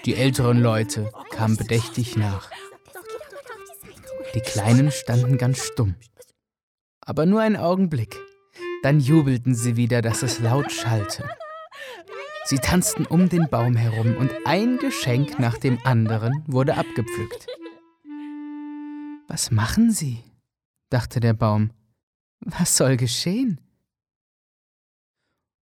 Die 0.04 0.16
älteren 0.16 0.62
Leute 0.62 1.14
kamen 1.32 1.56
bedächtig 1.56 2.18
nach. 2.18 2.52
Die 4.34 4.42
Kleinen 4.42 4.92
standen 4.92 5.38
ganz 5.38 5.64
stumm. 5.64 5.96
Aber 7.00 7.26
nur 7.26 7.40
einen 7.40 7.56
Augenblick. 7.56 8.20
Dann 8.84 9.00
jubelten 9.00 9.56
sie 9.56 9.78
wieder, 9.78 10.02
dass 10.02 10.24
es 10.24 10.40
laut 10.40 10.74
schallte. 10.74 11.24
Sie 12.44 12.60
tanzten 12.60 13.06
um 13.06 13.30
den 13.30 13.48
Baum 13.50 13.78
herum 13.78 14.18
und 14.18 14.30
ein 14.44 14.78
Geschenk 14.78 15.40
nach 15.40 15.58
dem 15.58 15.80
anderen 15.86 16.44
wurde 16.48 16.76
abgepflückt. 16.76 17.48
Was 19.30 19.52
machen 19.52 19.90
Sie? 19.90 20.22
Dachte 20.96 21.20
der 21.20 21.34
Baum. 21.34 21.72
Was 22.40 22.78
soll 22.78 22.96
geschehen? 22.96 23.60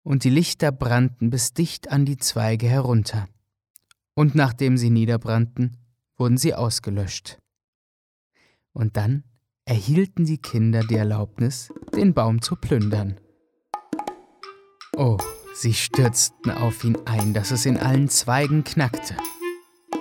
Und 0.04 0.24
die 0.24 0.30
Lichter 0.30 0.70
brannten 0.70 1.30
bis 1.30 1.54
dicht 1.54 1.90
an 1.90 2.04
die 2.04 2.18
Zweige 2.18 2.68
herunter. 2.68 3.28
Und 4.14 4.34
nachdem 4.34 4.76
sie 4.76 4.90
niederbrannten, 4.90 5.78
wurden 6.18 6.36
sie 6.36 6.54
ausgelöscht. 6.54 7.38
Und 8.74 8.98
dann 8.98 9.24
erhielten 9.64 10.26
die 10.26 10.36
Kinder 10.36 10.82
die 10.82 10.96
Erlaubnis, 10.96 11.72
den 11.96 12.12
Baum 12.12 12.42
zu 12.42 12.54
plündern. 12.54 13.18
Oh, 14.94 15.16
Sie 15.54 15.72
stürzten 15.72 16.50
auf 16.50 16.84
ihn 16.84 16.96
ein, 17.06 17.32
dass 17.32 17.52
es 17.52 17.64
in 17.64 17.78
allen 17.78 18.08
Zweigen 18.08 18.64
knackte. 18.64 19.16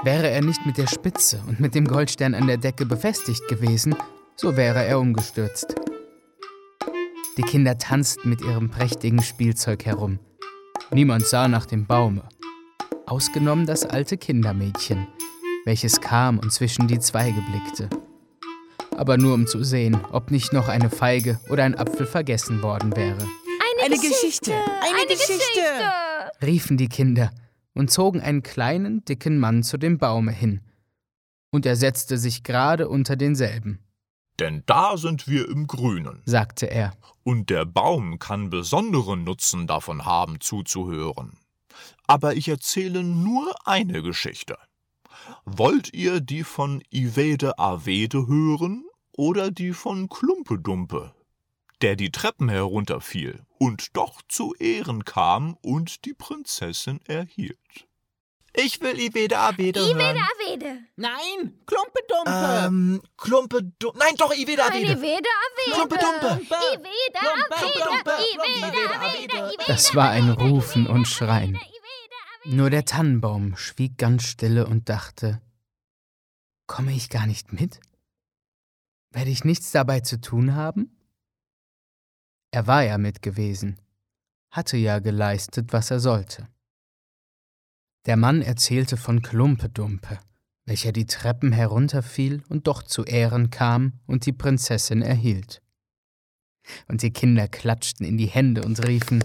Wäre 0.03 0.29
er 0.29 0.41
nicht 0.41 0.65
mit 0.65 0.77
der 0.77 0.87
Spitze 0.87 1.41
und 1.47 1.59
mit 1.59 1.75
dem 1.75 1.85
Goldstern 1.85 2.33
an 2.33 2.47
der 2.47 2.57
Decke 2.57 2.85
befestigt 2.85 3.47
gewesen, 3.47 3.95
so 4.35 4.55
wäre 4.57 4.83
er 4.83 4.99
umgestürzt. 4.99 5.75
Die 7.37 7.43
Kinder 7.43 7.77
tanzten 7.77 8.29
mit 8.29 8.41
ihrem 8.41 8.69
prächtigen 8.69 9.21
Spielzeug 9.21 9.85
herum. 9.85 10.19
Niemand 10.91 11.25
sah 11.25 11.47
nach 11.47 11.65
dem 11.65 11.85
Baume, 11.85 12.27
ausgenommen 13.05 13.65
das 13.65 13.85
alte 13.85 14.17
Kindermädchen, 14.17 15.07
welches 15.65 16.01
kam 16.01 16.39
und 16.39 16.51
zwischen 16.51 16.87
die 16.87 16.99
Zweige 16.99 17.41
blickte. 17.49 17.89
Aber 18.97 19.17
nur 19.17 19.33
um 19.33 19.47
zu 19.47 19.63
sehen, 19.63 19.97
ob 20.11 20.31
nicht 20.31 20.51
noch 20.53 20.67
eine 20.67 20.89
Feige 20.89 21.39
oder 21.49 21.63
ein 21.63 21.77
Apfel 21.77 22.05
vergessen 22.05 22.61
worden 22.61 22.95
wäre. 22.95 23.21
Eine, 23.21 23.85
Eine 23.85 23.95
Geschichte, 23.97 24.53
eine 24.53 24.97
Eine 24.97 25.07
Geschichte. 25.07 25.61
riefen 26.45 26.77
die 26.77 26.89
Kinder 26.89 27.31
und 27.73 27.89
zogen 27.89 28.19
einen 28.19 28.43
kleinen, 28.43 29.05
dicken 29.05 29.39
Mann 29.39 29.63
zu 29.63 29.77
dem 29.77 29.97
Baume 29.97 30.31
hin. 30.31 30.59
Und 31.51 31.65
er 31.65 31.77
setzte 31.77 32.17
sich 32.17 32.43
gerade 32.43 32.89
unter 32.89 33.15
denselben, 33.15 33.79
denn 34.41 34.63
da 34.65 34.97
sind 34.97 35.27
wir 35.27 35.47
im 35.47 35.67
Grünen. 35.67 36.23
sagte 36.25 36.65
er. 36.65 36.93
Und 37.23 37.51
der 37.51 37.63
Baum 37.63 38.17
kann 38.17 38.49
besonderen 38.49 39.23
Nutzen 39.23 39.67
davon 39.67 40.05
haben, 40.05 40.41
zuzuhören. 40.41 41.37
Aber 42.07 42.35
ich 42.35 42.47
erzähle 42.47 43.03
nur 43.03 43.53
eine 43.67 44.01
Geschichte. 44.01 44.57
Wollt 45.45 45.93
ihr 45.93 46.21
die 46.21 46.43
von 46.43 46.81
Ivede 46.89 47.59
Avede 47.59 48.25
hören 48.25 48.83
oder 49.15 49.51
die 49.51 49.73
von 49.73 50.09
Klumpedumpe, 50.09 51.13
der 51.83 51.95
die 51.95 52.11
Treppen 52.11 52.49
herunterfiel 52.49 53.43
und 53.59 53.95
doch 53.95 54.23
zu 54.27 54.55
Ehren 54.55 55.05
kam 55.05 55.55
und 55.61 56.05
die 56.05 56.15
Prinzessin 56.15 56.99
erhielt? 57.05 57.87
Ich 58.53 58.81
will 58.81 58.99
Ivede 58.99 59.37
Avede 59.37 59.79
hören. 59.79 59.91
Ivede 59.91 60.19
Avede. 60.19 60.79
Nein, 60.97 61.53
Klumpedumpe. 61.65 62.65
Ähm, 62.65 63.01
Klumpe, 63.17 63.63
du 63.79 63.93
Nein, 63.95 64.15
doch, 64.17 64.33
Iveda 64.33 64.65
Eine 64.67 64.75
Avede. 64.75 64.91
Ivede 64.91 65.29
Avede. 65.47 65.75
Klumpe, 65.75 65.97
Dumpe. 65.97 66.27
Dumpe. 66.27 66.55
Ivede 66.73 67.19
Avede. 67.19 68.99
Avede. 68.99 69.53
Ivede 69.53 69.63
Das 69.67 69.95
war 69.95 70.09
ein. 70.09 70.29
Rufen 70.31 70.87
und 70.87 71.07
Schreien. 71.07 71.57
Nur 72.45 72.69
der 72.69 72.85
Tannenbaum 72.85 73.55
schwieg 73.55 73.97
ganz 73.97 74.23
stille 74.23 74.65
und 74.65 74.89
dachte, 74.89 75.41
komme 76.65 76.91
ich 76.91 77.09
gar 77.09 77.27
nicht 77.27 77.53
mit? 77.53 77.79
Werde 79.11 79.29
ich 79.29 79.43
nichts 79.43 79.71
dabei 79.71 79.99
zu 79.99 80.19
tun 80.19 80.55
haben? 80.55 80.97
Er 82.49 82.65
war 82.65 82.83
ja 82.83 82.97
mit 82.97 83.21
gewesen, 83.21 83.79
hatte 84.49 84.75
ja 84.77 84.99
geleistet, 84.99 85.71
was 85.71 85.91
er 85.91 85.99
sollte. 85.99 86.47
Der 88.05 88.17
Mann 88.17 88.41
erzählte 88.41 88.97
von 88.97 89.21
Klumpedumpe, 89.21 90.19
welcher 90.65 90.91
die 90.91 91.05
Treppen 91.05 91.51
herunterfiel 91.51 92.43
und 92.49 92.67
doch 92.67 92.83
zu 92.83 93.03
Ehren 93.03 93.49
kam 93.49 93.99
und 94.07 94.25
die 94.25 94.33
Prinzessin 94.33 95.01
erhielt. 95.01 95.61
Und 96.87 97.01
die 97.01 97.11
Kinder 97.11 97.47
klatschten 97.47 98.05
in 98.05 98.17
die 98.17 98.27
Hände 98.27 98.63
und 98.63 98.85
riefen, 98.85 99.23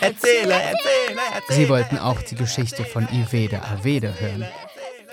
Erzähle, 0.00 0.52
erzähle, 0.52 1.20
erzähle. 1.34 1.58
Sie 1.58 1.68
wollten 1.68 1.98
auch 1.98 2.20
die 2.20 2.34
Geschichte 2.34 2.84
von 2.84 3.08
Ivede 3.08 3.62
Avede 3.62 4.20
hören, 4.20 4.44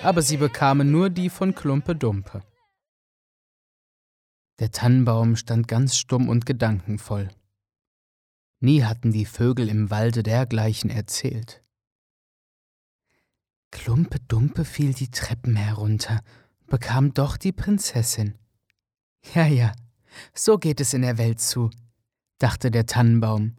aber 0.02 0.22
sie 0.22 0.38
bekamen 0.38 0.92
nur 0.92 1.10
die 1.10 1.30
von 1.30 1.56
Klumpe 1.56 1.96
Dumpe. 1.96 2.42
Der 4.60 4.72
Tannenbaum 4.72 5.38
stand 5.38 5.68
ganz 5.68 5.96
stumm 5.96 6.28
und 6.28 6.46
gedankenvoll. 6.46 7.30
Nie 8.60 8.84
hatten 8.84 9.12
die 9.12 9.26
Vögel 9.26 9.70
im 9.70 9.90
Walde 9.90 10.22
dergleichen 10.22 10.90
erzählt. 10.90 11.61
Klumpe 13.72 14.20
Dumpe 14.28 14.66
fiel 14.66 14.94
die 14.94 15.10
Treppen 15.10 15.56
herunter, 15.56 16.22
bekam 16.68 17.14
doch 17.14 17.38
die 17.38 17.52
Prinzessin. 17.52 18.38
Ja, 19.34 19.46
ja, 19.46 19.72
so 20.34 20.58
geht 20.58 20.82
es 20.82 20.94
in 20.94 21.02
der 21.02 21.18
Welt 21.18 21.40
zu, 21.40 21.70
dachte 22.38 22.70
der 22.70 22.86
Tannenbaum 22.86 23.56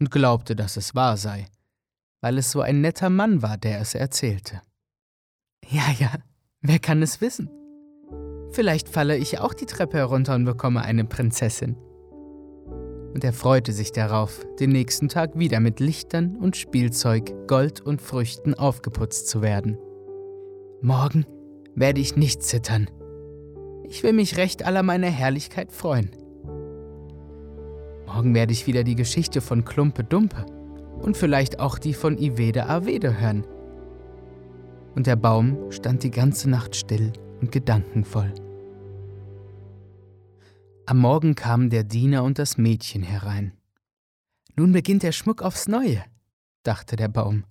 und 0.00 0.10
glaubte, 0.10 0.54
dass 0.54 0.76
es 0.76 0.94
wahr 0.94 1.16
sei, 1.16 1.46
weil 2.20 2.38
es 2.38 2.50
so 2.50 2.60
ein 2.60 2.80
netter 2.80 3.10
Mann 3.10 3.42
war, 3.42 3.56
der 3.56 3.80
es 3.80 3.94
erzählte. 3.94 4.60
Ja, 5.68 5.90
ja, 5.98 6.12
wer 6.60 6.78
kann 6.78 7.02
es 7.02 7.20
wissen? 7.20 7.50
Vielleicht 8.50 8.88
falle 8.88 9.16
ich 9.16 9.40
auch 9.40 9.54
die 9.54 9.66
Treppe 9.66 9.96
herunter 9.96 10.34
und 10.34 10.44
bekomme 10.44 10.82
eine 10.82 11.04
Prinzessin. 11.04 11.76
Und 13.14 13.22
er 13.22 13.32
freute 13.32 13.72
sich 13.72 13.92
darauf, 13.92 14.44
den 14.58 14.70
nächsten 14.70 15.08
Tag 15.08 15.38
wieder 15.38 15.60
mit 15.60 15.78
Lichtern 15.78 16.36
und 16.36 16.56
Spielzeug, 16.56 17.32
Gold 17.46 17.80
und 17.80 18.02
Früchten 18.02 18.54
aufgeputzt 18.54 19.28
zu 19.28 19.40
werden. 19.40 19.78
Morgen 20.82 21.24
werde 21.76 22.00
ich 22.00 22.16
nicht 22.16 22.42
zittern. 22.42 22.90
Ich 23.88 24.02
will 24.02 24.12
mich 24.12 24.36
recht 24.36 24.66
aller 24.66 24.82
meiner 24.82 25.06
Herrlichkeit 25.06 25.70
freuen. 25.70 26.10
Morgen 28.06 28.34
werde 28.34 28.52
ich 28.52 28.66
wieder 28.66 28.82
die 28.82 28.96
Geschichte 28.96 29.40
von 29.40 29.64
Klumpe 29.64 30.02
Dumpe 30.02 30.44
und 31.00 31.16
vielleicht 31.16 31.60
auch 31.60 31.78
die 31.78 31.94
von 31.94 32.18
Ivede 32.18 32.68
Avede 32.68 33.20
hören. 33.20 33.46
Und 34.96 35.06
der 35.06 35.16
Baum 35.16 35.70
stand 35.70 36.02
die 36.02 36.10
ganze 36.10 36.50
Nacht 36.50 36.76
still 36.76 37.12
und 37.40 37.52
gedankenvoll. 37.52 38.32
Am 40.86 40.98
Morgen 40.98 41.34
kamen 41.34 41.70
der 41.70 41.82
Diener 41.82 42.24
und 42.24 42.38
das 42.38 42.58
Mädchen 42.58 43.02
herein. 43.02 43.56
Nun 44.54 44.72
beginnt 44.72 45.02
der 45.02 45.12
Schmuck 45.12 45.40
aufs 45.40 45.66
Neue, 45.66 46.04
dachte 46.62 46.96
der 46.96 47.08
Baum. 47.08 47.44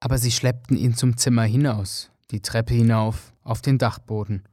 Aber 0.00 0.16
sie 0.16 0.30
schleppten 0.30 0.78
ihn 0.78 0.94
zum 0.94 1.18
Zimmer 1.18 1.42
hinaus, 1.42 2.10
die 2.30 2.40
Treppe 2.40 2.72
hinauf, 2.72 3.34
auf 3.42 3.60
den 3.60 3.76
Dachboden. 3.76 4.44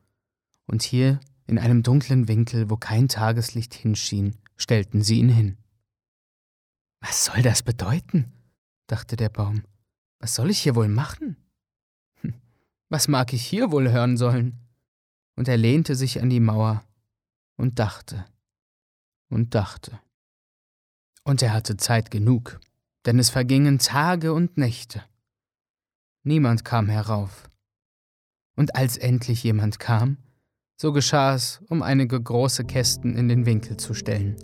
Und 0.65 0.83
hier, 0.83 1.21
in 1.47 1.57
einem 1.57 1.83
dunklen 1.83 2.27
Winkel, 2.27 2.69
wo 2.69 2.75
kein 2.75 3.07
Tageslicht 3.07 3.73
hinschien, 3.73 4.35
stellten 4.57 5.01
sie 5.01 5.19
ihn 5.19 5.29
hin. 5.29 5.57
Was 6.99 7.23
soll 7.23 7.43
das 7.43 7.63
bedeuten? 7.63 8.33
dachte 8.87 9.15
der 9.15 9.29
Baum. 9.29 9.63
Was 10.19 10.35
soll 10.35 10.49
ich 10.49 10.59
hier 10.59 10.75
wohl 10.75 10.89
machen? 10.89 11.37
Hm, 12.21 12.33
was 12.89 13.07
mag 13.07 13.31
ich 13.31 13.45
hier 13.45 13.71
wohl 13.71 13.89
hören 13.89 14.17
sollen? 14.17 14.59
Und 15.37 15.47
er 15.47 15.57
lehnte 15.57 15.95
sich 15.95 16.21
an 16.21 16.29
die 16.29 16.41
Mauer 16.41 16.83
und 17.57 17.79
dachte 17.79 18.25
und 19.29 19.55
dachte. 19.55 19.99
Und 21.23 21.41
er 21.41 21.53
hatte 21.53 21.77
Zeit 21.77 22.11
genug, 22.11 22.59
denn 23.05 23.19
es 23.19 23.29
vergingen 23.29 23.79
Tage 23.79 24.33
und 24.33 24.57
Nächte. 24.57 25.03
Niemand 26.23 26.65
kam 26.65 26.89
herauf. 26.89 27.49
Und 28.55 28.75
als 28.75 28.97
endlich 28.97 29.43
jemand 29.43 29.79
kam, 29.79 30.17
so 30.77 30.91
geschah 30.91 31.35
es, 31.35 31.61
um 31.69 31.81
einige 31.81 32.21
große 32.21 32.65
Kästen 32.65 33.17
in 33.17 33.27
den 33.27 33.45
Winkel 33.45 33.77
zu 33.77 33.93
stellen. 33.93 34.35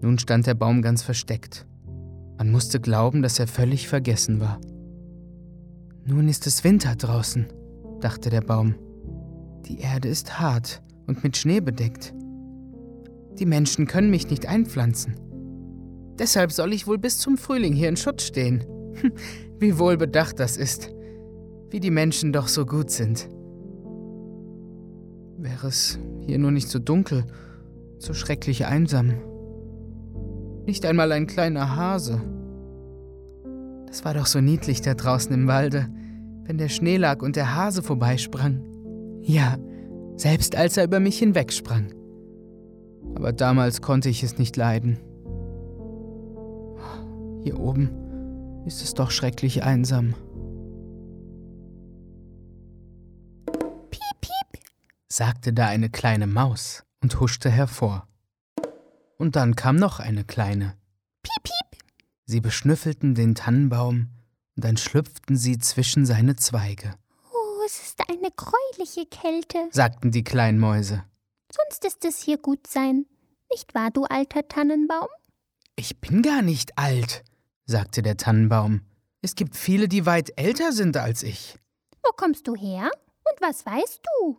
Nun 0.00 0.18
stand 0.18 0.46
der 0.46 0.54
Baum 0.54 0.82
ganz 0.82 1.02
versteckt. 1.02 1.66
Man 2.38 2.50
musste 2.50 2.80
glauben, 2.80 3.22
dass 3.22 3.38
er 3.38 3.48
völlig 3.48 3.88
vergessen 3.88 4.40
war. 4.40 4.60
Nun 6.04 6.28
ist 6.28 6.46
es 6.46 6.62
Winter 6.62 6.94
draußen, 6.94 7.46
dachte 8.00 8.30
der 8.30 8.42
Baum. 8.42 8.76
Die 9.66 9.80
Erde 9.80 10.08
ist 10.08 10.38
hart 10.38 10.82
und 11.08 11.24
mit 11.24 11.36
Schnee 11.36 11.60
bedeckt. 11.60 12.14
Die 13.38 13.46
Menschen 13.46 13.86
können 13.86 14.10
mich 14.10 14.30
nicht 14.30 14.46
einpflanzen. 14.46 15.16
Deshalb 16.18 16.52
soll 16.52 16.72
ich 16.72 16.86
wohl 16.86 16.98
bis 16.98 17.18
zum 17.18 17.36
Frühling 17.36 17.72
hier 17.72 17.88
in 17.88 17.96
Schutz 17.96 18.22
stehen. 18.24 18.64
Wie 19.58 19.78
wohl 19.78 19.96
bedacht 19.96 20.38
das 20.38 20.56
ist. 20.56 20.90
Wie 21.70 21.80
die 21.80 21.90
Menschen 21.90 22.32
doch 22.32 22.48
so 22.48 22.66
gut 22.66 22.90
sind. 22.90 23.28
Wäre 25.38 25.68
es 25.68 25.98
hier 26.26 26.38
nur 26.38 26.50
nicht 26.50 26.68
so 26.68 26.78
dunkel, 26.78 27.24
so 27.98 28.14
schrecklich 28.14 28.66
einsam. 28.66 29.14
Nicht 30.66 30.84
einmal 30.84 31.12
ein 31.12 31.26
kleiner 31.26 31.76
Hase. 31.76 32.20
Das 33.86 34.04
war 34.04 34.14
doch 34.14 34.26
so 34.26 34.40
niedlich 34.40 34.82
da 34.82 34.94
draußen 34.94 35.32
im 35.32 35.46
Walde, 35.46 35.88
wenn 36.44 36.58
der 36.58 36.68
Schnee 36.68 36.96
lag 36.96 37.22
und 37.22 37.36
der 37.36 37.54
Hase 37.54 37.82
vorbeisprang. 37.82 38.62
Ja, 39.22 39.56
selbst 40.18 40.56
als 40.56 40.76
er 40.76 40.84
über 40.84 41.00
mich 41.00 41.18
hinwegsprang. 41.18 41.94
Aber 43.14 43.32
damals 43.32 43.80
konnte 43.80 44.08
ich 44.08 44.22
es 44.22 44.38
nicht 44.38 44.56
leiden. 44.56 44.98
Hier 47.42 47.58
oben 47.58 47.90
ist 48.66 48.82
es 48.82 48.94
doch 48.94 49.10
schrecklich 49.10 49.62
einsam. 49.62 50.14
Piep, 53.90 54.20
piep, 54.20 54.62
sagte 55.08 55.52
da 55.52 55.66
eine 55.66 55.88
kleine 55.88 56.26
Maus 56.26 56.84
und 57.02 57.20
huschte 57.20 57.50
hervor. 57.50 58.06
Und 59.16 59.36
dann 59.36 59.56
kam 59.56 59.76
noch 59.76 60.00
eine 60.00 60.24
kleine. 60.24 60.74
piep, 61.22 61.44
piep. 61.44 61.80
Sie 62.26 62.40
beschnüffelten 62.40 63.14
den 63.14 63.34
Tannenbaum 63.34 64.08
und 64.56 64.64
dann 64.64 64.76
schlüpften 64.76 65.36
sie 65.36 65.58
zwischen 65.58 66.04
seine 66.04 66.36
Zweige, 66.36 66.94
es 67.68 67.82
ist 67.82 68.00
eine 68.08 68.30
gräuliche 68.34 69.04
Kälte. 69.04 69.68
sagten 69.72 70.10
die 70.10 70.24
kleinen 70.24 70.58
Mäuse. 70.58 71.04
Sonst 71.52 71.84
ist 71.84 72.02
es 72.06 72.22
hier 72.22 72.38
gut 72.38 72.66
sein. 72.66 73.04
Nicht 73.50 73.74
wahr, 73.74 73.90
du 73.90 74.04
alter 74.04 74.48
Tannenbaum? 74.48 75.08
Ich 75.76 76.00
bin 76.00 76.22
gar 76.22 76.40
nicht 76.40 76.78
alt, 76.78 77.24
sagte 77.66 78.00
der 78.00 78.16
Tannenbaum. 78.16 78.86
Es 79.20 79.34
gibt 79.34 79.54
viele, 79.54 79.86
die 79.86 80.06
weit 80.06 80.32
älter 80.36 80.72
sind 80.72 80.96
als 80.96 81.22
ich. 81.22 81.58
Wo 82.02 82.10
kommst 82.16 82.48
du 82.48 82.56
her? 82.56 82.90
Und 83.30 83.40
was 83.40 83.66
weißt 83.66 84.00
du? 84.20 84.38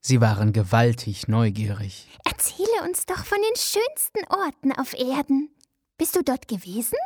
Sie 0.00 0.22
waren 0.22 0.54
gewaltig 0.54 1.28
neugierig. 1.28 2.08
Erzähle 2.24 2.88
uns 2.88 3.04
doch 3.04 3.26
von 3.26 3.38
den 3.42 3.56
schönsten 3.56 4.24
Orten 4.32 4.72
auf 4.72 4.94
Erden. 4.94 5.50
Bist 5.98 6.16
du 6.16 6.22
dort 6.22 6.48
gewesen? 6.48 6.96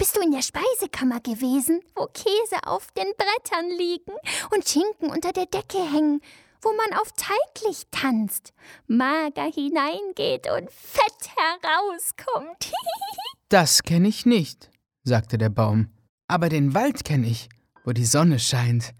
Bist 0.00 0.16
du 0.16 0.22
in 0.22 0.30
der 0.30 0.40
Speisekammer 0.40 1.20
gewesen, 1.20 1.82
wo 1.94 2.06
Käse 2.06 2.56
auf 2.64 2.90
den 2.92 3.12
Brettern 3.18 3.68
liegen 3.76 4.14
und 4.50 4.66
Schinken 4.66 5.10
unter 5.10 5.30
der 5.30 5.44
Decke 5.44 5.76
hängen, 5.76 6.22
wo 6.62 6.70
man 6.72 6.98
auf 6.98 7.12
Teiglicht 7.12 7.92
tanzt, 7.92 8.54
mager 8.86 9.44
hineingeht 9.52 10.50
und 10.50 10.70
fett 10.70 11.36
herauskommt? 11.36 12.72
Das 13.50 13.82
kenne 13.82 14.08
ich 14.08 14.24
nicht, 14.24 14.70
sagte 15.02 15.36
der 15.36 15.50
Baum. 15.50 15.90
Aber 16.28 16.48
den 16.48 16.72
Wald 16.72 17.04
kenne 17.04 17.26
ich, 17.26 17.50
wo 17.84 17.92
die 17.92 18.06
Sonne 18.06 18.38
scheint 18.38 18.94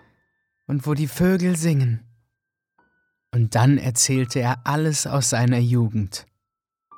und 0.66 0.86
wo 0.86 0.92
die 0.92 1.06
Vögel 1.06 1.56
singen. 1.56 2.04
Und 3.32 3.54
dann 3.54 3.78
erzählte 3.78 4.40
er 4.40 4.66
alles 4.66 5.06
aus 5.06 5.30
seiner 5.30 5.60
Jugend. 5.60 6.26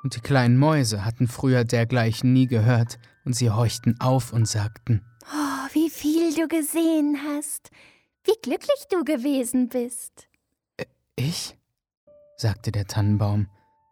Und 0.01 0.15
die 0.15 0.21
kleinen 0.21 0.57
Mäuse 0.57 1.05
hatten 1.05 1.29
früher 1.29 1.63
dergleichen 1.63 2.33
nie 2.33 2.47
gehört, 2.47 2.97
und 3.25 3.33
sie 3.33 3.49
horchten 3.49 3.99
auf 3.99 4.33
und 4.33 4.47
sagten, 4.47 5.05
oh, 5.25 5.67
wie 5.73 5.89
viel 5.89 6.33
du 6.33 6.47
gesehen 6.47 7.19
hast, 7.27 7.69
wie 8.23 8.35
glücklich 8.41 8.85
du 8.89 9.03
gewesen 9.03 9.69
bist. 9.69 10.27
Ich? 11.15 11.57
sagte 12.37 12.71
der 12.71 12.87
Tannenbaum 12.87 13.47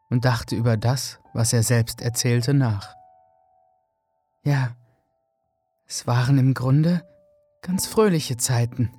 und 0.10 0.26
dachte 0.26 0.56
über 0.56 0.78
das, 0.78 1.20
was 1.34 1.54
er 1.54 1.63
selbst 1.63 2.02
erzählte, 2.02 2.54
nach. 2.54 2.96
Ja, 4.44 4.76
es 5.88 6.08
waren 6.08 6.38
im 6.38 6.54
Grunde 6.54 7.06
ganz 7.62 7.86
fröhliche 7.86 8.38
Zeiten. 8.38 8.91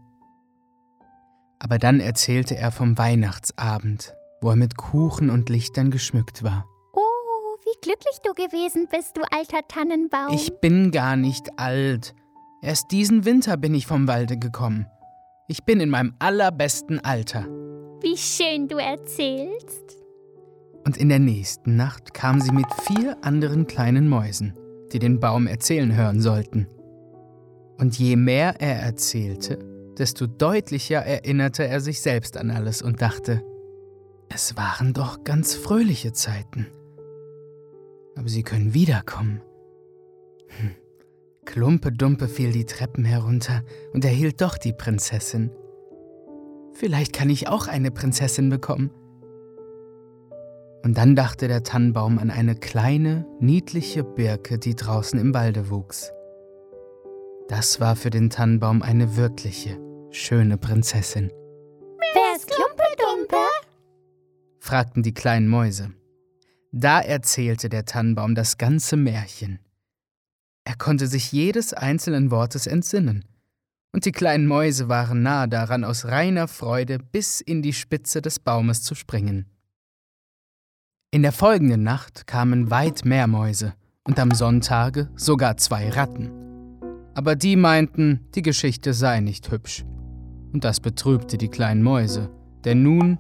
Aber 1.59 1.79
dann 1.79 2.01
erzählte 2.01 2.57
er 2.57 2.73
vom 2.73 2.99
Weihnachtsabend, 2.99 4.15
wo 4.41 4.51
er 4.51 4.57
mit 4.57 4.77
Kuchen 4.77 5.31
und 5.31 5.49
Lichtern 5.49 5.91
geschmückt 5.91 6.43
war. 6.43 6.67
Wie 7.83 7.89
glücklich 7.89 8.19
du 8.23 8.33
gewesen 8.33 8.87
bist, 8.91 9.17
du 9.17 9.23
alter 9.31 9.67
Tannenbaum. 9.67 10.35
Ich 10.35 10.53
bin 10.61 10.93
gar 10.93 11.17
nicht 11.17 11.59
alt. 11.59 12.15
Erst 12.61 12.93
diesen 12.93 13.25
Winter 13.25 13.57
bin 13.57 13.75
ich 13.75 13.87
vom 13.87 14.07
Walde 14.07 14.39
gekommen. 14.39 14.87
Ich 15.49 15.65
bin 15.65 15.81
in 15.81 15.91
meinem 15.91 16.15
allerbesten 16.21 17.01
Alter. 17.01 17.47
Wie 18.01 18.17
schön 18.17 18.69
du 18.69 18.77
erzählst. 18.77 19.99
Und 20.85 20.97
in 20.97 21.09
der 21.09 21.19
nächsten 21.19 21.75
Nacht 21.75 22.15
kam 22.15 22.41
sie 22.41 22.53
mit 22.53 22.67
vier 22.87 23.17
anderen 23.23 23.67
kleinen 23.67 24.09
Mäusen, 24.09 24.57
die 24.93 24.99
den 25.01 25.19
Baum 25.19 25.49
erzählen 25.49 25.97
hören 25.97 26.21
sollten. 26.21 26.69
Und 27.79 27.99
je 27.99 28.15
mehr 28.15 28.61
er 28.61 28.81
erzählte, 28.81 29.59
desto 29.99 30.29
deutlicher 30.29 31.01
erinnerte 31.01 31.67
er 31.67 31.81
sich 31.81 32.01
selbst 32.01 32.37
an 32.37 32.51
alles 32.51 32.81
und 32.81 33.03
dachte, 33.03 33.43
es 34.29 34.57
waren 34.57 34.93
doch 34.93 35.25
ganz 35.25 35.55
fröhliche 35.55 36.13
Zeiten. 36.13 36.69
Aber 38.17 38.29
sie 38.29 38.43
können 38.43 38.75
wiederkommen. 38.75 39.41
Hm. 40.49 40.71
Klumpe 41.45 41.91
Dumpe 41.93 42.29
fiel 42.29 42.53
die 42.53 42.67
Treppen 42.67 43.05
herunter 43.05 43.63
und 43.93 44.05
erhielt 44.05 44.41
doch 44.41 44.57
die 44.57 44.73
Prinzessin. 44.73 45.51
Vielleicht 46.75 47.13
kann 47.13 47.31
ich 47.31 47.49
auch 47.49 47.69
eine 47.69 47.91
Prinzessin 47.91 48.49
bekommen. 48.49 48.91
Und 50.85 50.99
dann 50.99 51.15
dachte 51.15 51.49
der 51.49 51.63
Tannenbaum 51.63 52.19
an 52.19 52.31
eine 52.31 52.57
kleine, 52.57 53.27
niedliche 53.41 54.03
Birke, 54.03 54.59
die 54.59 54.75
draußen 54.75 55.19
im 55.19 55.33
Walde 55.35 55.71
wuchs. 55.71 56.13
Das 57.49 57.81
war 57.81 57.97
für 57.97 58.11
den 58.11 58.31
Tannenbaum 58.31 58.83
eine 58.83 59.17
wirkliche, 59.17 59.79
schöne 60.11 60.59
Prinzessin. 60.59 61.31
Wer 62.15 62.37
ist 62.37 62.49
Klumpedumpe? 62.49 63.37
fragten 64.59 65.03
die 65.03 65.15
kleinen 65.15 65.49
Mäuse. 65.49 65.93
Da 66.73 67.01
erzählte 67.01 67.69
der 67.69 67.85
Tannenbaum 67.85 68.35
das 68.35 68.57
ganze 68.57 68.97
Märchen. 68.97 69.59
Er 70.65 70.75
konnte 70.77 71.07
sich 71.07 71.31
jedes 71.31 71.75
einzelnen 71.75 72.31
Wortes 72.31 72.67
entsinnen, 72.67 73.25
und 73.93 74.07
die 74.07 74.13
kleinen 74.13 74.47
Mäuse 74.47 74.89
waren 74.89 75.23
nahe 75.23 75.49
daran, 75.49 75.85
aus 75.85 76.07
reiner 76.07 76.49
Freude 76.49 76.99
bis 76.99 77.43
in 77.43 77.61
die 77.61 77.75
Spitze 77.75 78.23
des 78.23 78.39
Baumes 78.39 78.83
zu 78.83 78.95
springen. 78.95 79.51
In 81.11 81.21
der 81.21 81.33
folgenden 81.33 81.83
Nacht 81.83 82.27
kamen 82.27 82.71
weit 82.71 83.05
mehr 83.05 83.27
Mäuse 83.27 83.75
und 84.05 84.19
am 84.19 84.31
Sonntage 84.31 85.11
sogar 85.15 85.59
zwei 85.59 85.91
Ratten. 85.91 86.31
Aber 87.15 87.37
die 87.37 87.57
meinten, 87.57 88.27
die 88.35 88.41
Geschichte 88.41 88.95
sei 88.95 89.21
nicht 89.21 89.51
hübsch. 89.51 89.85
Und 90.55 90.65
das 90.65 90.81
betrübte 90.81 91.37
die 91.37 91.49
kleinen 91.49 91.83
Mäuse, 91.83 92.31
denn 92.65 92.83
nun 92.83 93.19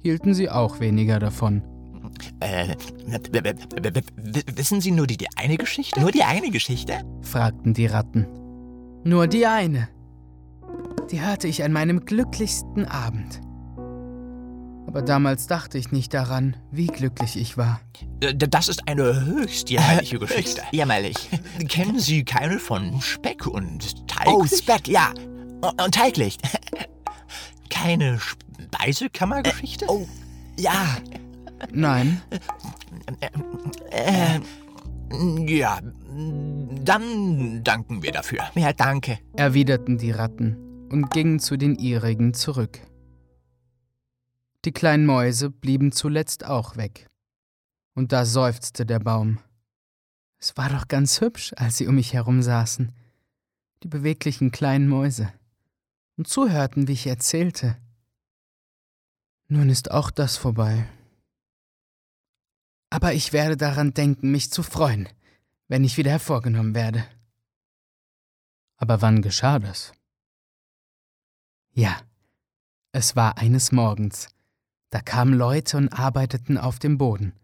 hielten 0.00 0.32
sie 0.32 0.48
auch 0.48 0.78
weniger 0.78 1.18
davon. 1.18 1.77
Äh, 2.40 2.74
wissen 4.54 4.80
Sie 4.80 4.90
nur 4.90 5.06
die, 5.06 5.16
die 5.16 5.28
eine 5.36 5.56
Geschichte? 5.56 6.00
Nur 6.00 6.10
die 6.12 6.22
eine 6.24 6.50
Geschichte? 6.50 6.94
fragten 7.22 7.74
die 7.74 7.86
Ratten. 7.86 8.26
Nur 9.04 9.26
die 9.26 9.46
eine. 9.46 9.88
Die 11.10 11.20
hörte 11.20 11.48
ich 11.48 11.64
an 11.64 11.72
meinem 11.72 12.04
glücklichsten 12.04 12.84
Abend. 12.86 13.40
Aber 14.86 15.02
damals 15.02 15.46
dachte 15.46 15.76
ich 15.76 15.92
nicht 15.92 16.14
daran, 16.14 16.56
wie 16.70 16.86
glücklich 16.86 17.36
ich 17.36 17.56
war. 17.58 17.80
Äh, 18.20 18.34
Das 18.34 18.68
ist 18.68 18.88
eine 18.88 19.24
höchst 19.26 19.68
jämmerliche 19.70 20.18
Geschichte. 20.20 20.62
Jämmerlich. 20.72 21.16
Kennen 21.68 21.98
Sie 21.98 22.24
keine 22.24 22.58
von 22.58 23.00
Speck 23.02 23.46
und 23.46 24.08
Teig? 24.08 24.26
Oh, 24.28 24.44
Speck, 24.46 24.88
ja. 24.88 25.12
Und 25.60 25.94
Teiglicht. 25.94 26.40
Keine 27.70 28.18
Speisekammergeschichte? 28.18 29.84
Oh, 29.88 30.06
ja. 30.58 30.96
Nein, 31.72 32.22
Äh, 33.90 34.40
ja, 35.46 35.80
dann 36.84 37.64
danken 37.64 38.02
wir 38.02 38.12
dafür. 38.12 38.40
Ja, 38.54 38.72
danke. 38.72 39.18
erwiderten 39.36 39.98
die 39.98 40.10
Ratten 40.10 40.88
und 40.90 41.10
gingen 41.10 41.40
zu 41.40 41.56
den 41.56 41.76
ihrigen 41.76 42.34
zurück. 42.34 42.80
Die 44.64 44.72
kleinen 44.72 45.06
Mäuse 45.06 45.50
blieben 45.50 45.92
zuletzt 45.92 46.44
auch 46.44 46.76
weg. 46.76 47.08
Und 47.94 48.12
da 48.12 48.24
seufzte 48.24 48.84
der 48.84 48.98
Baum. 48.98 49.38
Es 50.38 50.56
war 50.56 50.68
doch 50.68 50.88
ganz 50.88 51.20
hübsch, 51.20 51.52
als 51.56 51.78
sie 51.78 51.86
um 51.86 51.96
mich 51.96 52.12
herum 52.12 52.42
saßen, 52.42 52.92
die 53.82 53.88
beweglichen 53.88 54.50
kleinen 54.50 54.88
Mäuse, 54.88 55.32
und 56.16 56.28
zuhörten, 56.28 56.86
wie 56.86 56.92
ich 56.92 57.06
erzählte. 57.06 57.76
Nun 59.48 59.70
ist 59.70 59.90
auch 59.90 60.10
das 60.10 60.36
vorbei. 60.36 60.86
Aber 62.90 63.12
ich 63.12 63.32
werde 63.32 63.56
daran 63.56 63.92
denken, 63.92 64.30
mich 64.30 64.50
zu 64.50 64.62
freuen, 64.62 65.08
wenn 65.68 65.84
ich 65.84 65.96
wieder 65.96 66.10
hervorgenommen 66.10 66.74
werde. 66.74 67.04
Aber 68.76 69.02
wann 69.02 69.22
geschah 69.22 69.58
das? 69.58 69.92
Ja, 71.72 72.00
es 72.92 73.16
war 73.16 73.38
eines 73.38 73.72
Morgens. 73.72 74.28
Da 74.90 75.00
kamen 75.00 75.34
Leute 75.34 75.76
und 75.76 75.92
arbeiteten 75.92 76.56
auf 76.56 76.78
dem 76.78 76.96
Boden. 76.96 77.34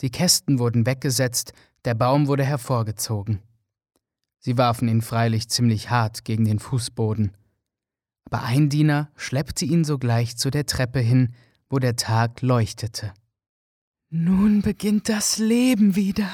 Die 0.00 0.10
Kästen 0.10 0.58
wurden 0.58 0.86
weggesetzt, 0.86 1.52
der 1.84 1.94
Baum 1.94 2.28
wurde 2.28 2.44
hervorgezogen. 2.44 3.40
Sie 4.38 4.58
warfen 4.58 4.88
ihn 4.88 5.02
freilich 5.02 5.48
ziemlich 5.48 5.90
hart 5.90 6.24
gegen 6.24 6.44
den 6.44 6.58
Fußboden. 6.58 7.36
Aber 8.24 8.42
ein 8.44 8.68
Diener 8.68 9.10
schleppte 9.16 9.64
ihn 9.64 9.84
sogleich 9.84 10.36
zu 10.36 10.50
der 10.50 10.66
Treppe 10.66 11.00
hin, 11.00 11.34
wo 11.68 11.78
der 11.78 11.96
Tag 11.96 12.42
leuchtete. 12.42 13.12
Nun 14.14 14.60
beginnt 14.60 15.08
das 15.08 15.38
Leben 15.38 15.96
wieder, 15.96 16.28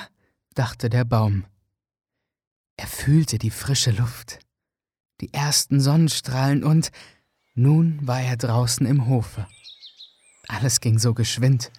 dachte 0.57 0.91
der 0.91 1.05
Baum. 1.05 1.45
Er 2.77 2.89
fühlte 2.89 3.39
die 3.39 3.53
frische 3.53 3.93
Luft, 3.93 4.41
die 5.21 5.33
ersten 5.33 5.81
Sonnenstrahlen 5.81 6.65
und 6.65 6.91
nun 7.55 8.05
war 8.05 8.21
er 8.21 8.37
draußen 8.37 8.85
im 8.85 9.07
Hofe. 9.07 9.47
Alles 10.49 10.81
ging 10.81 10.99
so 10.99 11.15
geschwind. 11.15 11.71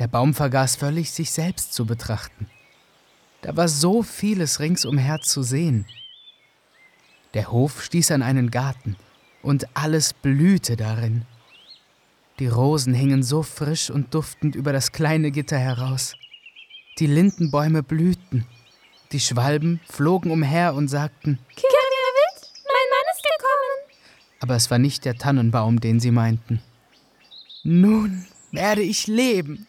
Der 0.00 0.08
Baum 0.08 0.34
vergaß 0.34 0.74
völlig, 0.74 1.12
sich 1.12 1.30
selbst 1.30 1.74
zu 1.74 1.86
betrachten. 1.86 2.48
Da 3.42 3.56
war 3.56 3.68
so 3.68 4.02
vieles 4.02 4.58
ringsumher 4.58 5.20
zu 5.20 5.44
sehen. 5.44 5.86
Der 7.34 7.52
Hof 7.52 7.84
stieß 7.84 8.10
an 8.10 8.22
einen 8.22 8.50
Garten, 8.50 8.96
und 9.42 9.76
alles 9.76 10.12
blühte 10.12 10.74
darin. 10.74 11.24
Die 12.40 12.48
Rosen 12.48 12.94
hingen 12.94 13.22
so 13.22 13.42
frisch 13.42 13.90
und 13.90 14.12
duftend 14.12 14.56
über 14.56 14.72
das 14.72 14.90
kleine 14.90 15.30
Gitter 15.30 15.58
heraus. 15.58 16.16
Die 16.98 17.06
Lindenbäume 17.06 17.82
blühten. 17.82 18.46
Die 19.12 19.20
Schwalben 19.20 19.80
flogen 19.88 20.32
umher 20.32 20.74
und 20.74 20.88
sagten, 20.88 21.38
Kirkwirt, 21.54 22.52
mein 22.64 22.90
Mann 22.90 23.14
ist 23.14 23.22
gekommen. 23.22 24.40
aber 24.40 24.56
es 24.56 24.70
war 24.70 24.78
nicht 24.78 25.04
der 25.04 25.16
Tannenbaum, 25.16 25.80
den 25.80 26.00
sie 26.00 26.10
meinten. 26.10 26.60
Nun 27.62 28.26
werde 28.50 28.82
ich 28.82 29.06
leben, 29.06 29.66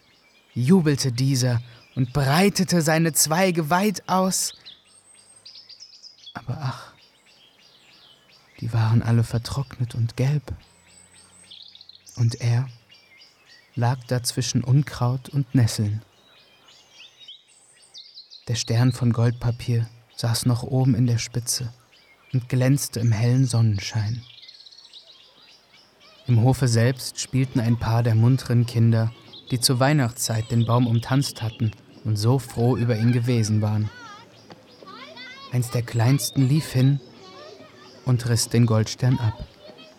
jubelte 0.54 1.12
dieser 1.12 1.62
und 1.96 2.14
breitete 2.14 2.82
seine 2.82 3.14
Zweige 3.14 3.70
weit 3.70 4.04
aus. 4.08 4.54
Aber 6.34 6.58
ach, 6.60 6.94
die 8.60 8.74
waren 8.74 9.04
alle 9.04 9.24
vertrocknet 9.24 9.94
und 9.94 10.18
gelb. 10.18 10.54
Und 12.16 12.42
er 12.42 12.68
lag 13.76 14.00
da 14.08 14.24
zwischen 14.24 14.64
Unkraut 14.64 15.30
und 15.30 15.54
Nesseln. 15.54 16.02
Der 18.48 18.56
Stern 18.56 18.92
von 18.92 19.12
Goldpapier 19.12 19.90
saß 20.16 20.46
noch 20.46 20.64
oben 20.64 20.96
in 20.96 21.08
der 21.08 21.18
Spitze 21.18 21.74
und 22.32 22.48
glänzte 22.48 23.00
im 23.00 23.12
hellen 23.12 23.46
Sonnenschein. 23.46 24.22
Im 26.28 26.42
Hofe 26.42 26.68
selbst 26.68 27.20
spielten 27.20 27.60
ein 27.60 27.78
paar 27.78 28.02
der 28.02 28.16
munteren 28.16 28.66
Kinder, 28.66 29.12
die 29.52 29.60
zur 29.60 29.80
Weihnachtszeit 29.80 30.50
den 30.52 30.66
Baum 30.66 30.88
umtanzt 30.88 31.42
hatten 31.42 31.72
und 32.04 32.18
so 32.18 32.40
froh 32.40 32.78
über 32.78 32.96
ihn 32.98 33.12
gewesen 33.12 33.62
waren. 33.62 33.90
Eins 35.52 35.70
der 35.72 35.84
kleinsten 35.84 36.48
lief 36.48 36.72
hin 36.72 37.00
und 38.06 38.28
riss 38.28 38.50
den 38.50 38.66
Goldstern 38.66 39.18
ab. 39.20 39.34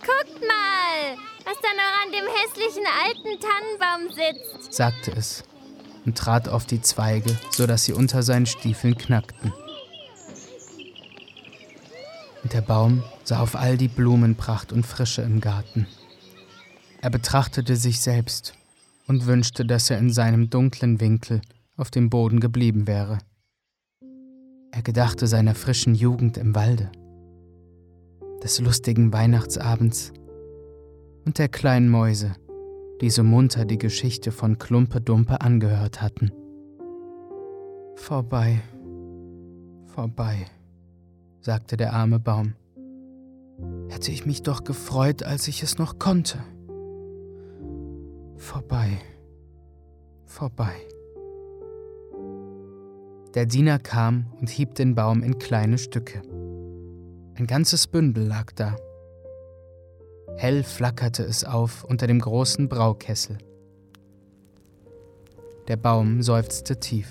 Guckt 0.00 0.40
mal, 0.40 1.16
was 1.44 1.56
da 1.62 1.68
noch 1.74 2.04
an 2.04 2.12
dem 2.12 2.26
hässlichen 2.26 2.86
alten 3.06 3.40
Tannenbaum 3.40 4.14
sitzt. 4.14 4.72
sagte 4.72 5.12
es 5.12 5.44
und 6.04 6.16
trat 6.16 6.48
auf 6.48 6.66
die 6.66 6.80
Zweige, 6.80 7.36
so 7.50 7.66
dass 7.66 7.84
sie 7.84 7.92
unter 7.92 8.22
seinen 8.22 8.46
Stiefeln 8.46 8.96
knackten. 8.96 9.52
Und 12.42 12.52
der 12.52 12.60
Baum 12.60 13.02
sah 13.24 13.40
auf 13.40 13.56
all 13.56 13.76
die 13.76 13.88
Blumenpracht 13.88 14.72
und 14.72 14.86
Frische 14.86 15.22
im 15.22 15.40
Garten. 15.40 15.88
Er 17.00 17.10
betrachtete 17.10 17.76
sich 17.76 18.00
selbst 18.00 18.54
und 19.08 19.26
wünschte, 19.26 19.64
dass 19.64 19.90
er 19.90 19.98
in 19.98 20.12
seinem 20.12 20.48
dunklen 20.48 21.00
Winkel 21.00 21.40
auf 21.76 21.90
dem 21.90 22.08
Boden 22.08 22.38
geblieben 22.38 22.86
wäre. 22.86 23.18
Er 24.70 24.82
gedachte 24.82 25.26
seiner 25.26 25.54
frischen 25.54 25.94
Jugend 25.94 26.36
im 26.36 26.54
Walde, 26.54 26.92
des 28.42 28.60
lustigen 28.60 29.12
Weihnachtsabends 29.12 30.12
und 31.24 31.38
der 31.38 31.48
kleinen 31.48 31.88
Mäuse, 31.88 32.36
die 33.00 33.10
so 33.10 33.22
munter 33.22 33.64
die 33.64 33.78
Geschichte 33.78 34.32
von 34.32 34.58
Klumpe 34.58 35.00
Dumpe 35.00 35.40
angehört 35.40 36.00
hatten. 36.00 36.32
Vorbei, 37.94 38.60
vorbei, 39.86 40.46
sagte 41.40 41.76
der 41.76 41.92
arme 41.92 42.18
Baum. 42.18 42.54
Hätte 43.88 44.12
ich 44.12 44.26
mich 44.26 44.42
doch 44.42 44.64
gefreut, 44.64 45.22
als 45.22 45.48
ich 45.48 45.62
es 45.62 45.78
noch 45.78 45.98
konnte. 45.98 46.38
Vorbei, 48.36 48.98
vorbei. 50.24 50.74
Der 53.34 53.46
Diener 53.46 53.78
kam 53.78 54.26
und 54.40 54.48
hieb 54.48 54.74
den 54.74 54.94
Baum 54.94 55.22
in 55.22 55.38
kleine 55.38 55.78
Stücke. 55.78 56.22
Ein 57.34 57.46
ganzes 57.46 57.86
Bündel 57.86 58.26
lag 58.26 58.52
da. 58.52 58.76
Hell 60.34 60.64
flackerte 60.64 61.22
es 61.22 61.44
auf 61.44 61.84
unter 61.84 62.06
dem 62.06 62.20
großen 62.20 62.68
Braukessel. 62.68 63.38
Der 65.68 65.76
Baum 65.76 66.22
seufzte 66.22 66.78
tief, 66.78 67.10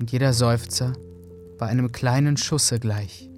und 0.00 0.10
jeder 0.10 0.32
Seufzer 0.32 0.94
war 1.58 1.68
einem 1.68 1.92
kleinen 1.92 2.36
Schusse 2.36 2.80
gleich. 2.80 3.30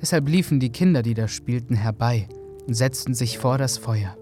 Deshalb 0.00 0.28
liefen 0.28 0.58
die 0.58 0.72
Kinder, 0.72 1.02
die 1.02 1.14
da 1.14 1.28
spielten, 1.28 1.76
herbei 1.76 2.28
und 2.66 2.74
setzten 2.74 3.14
sich 3.14 3.38
vor 3.38 3.56
das 3.56 3.78
Feuer, 3.78 4.16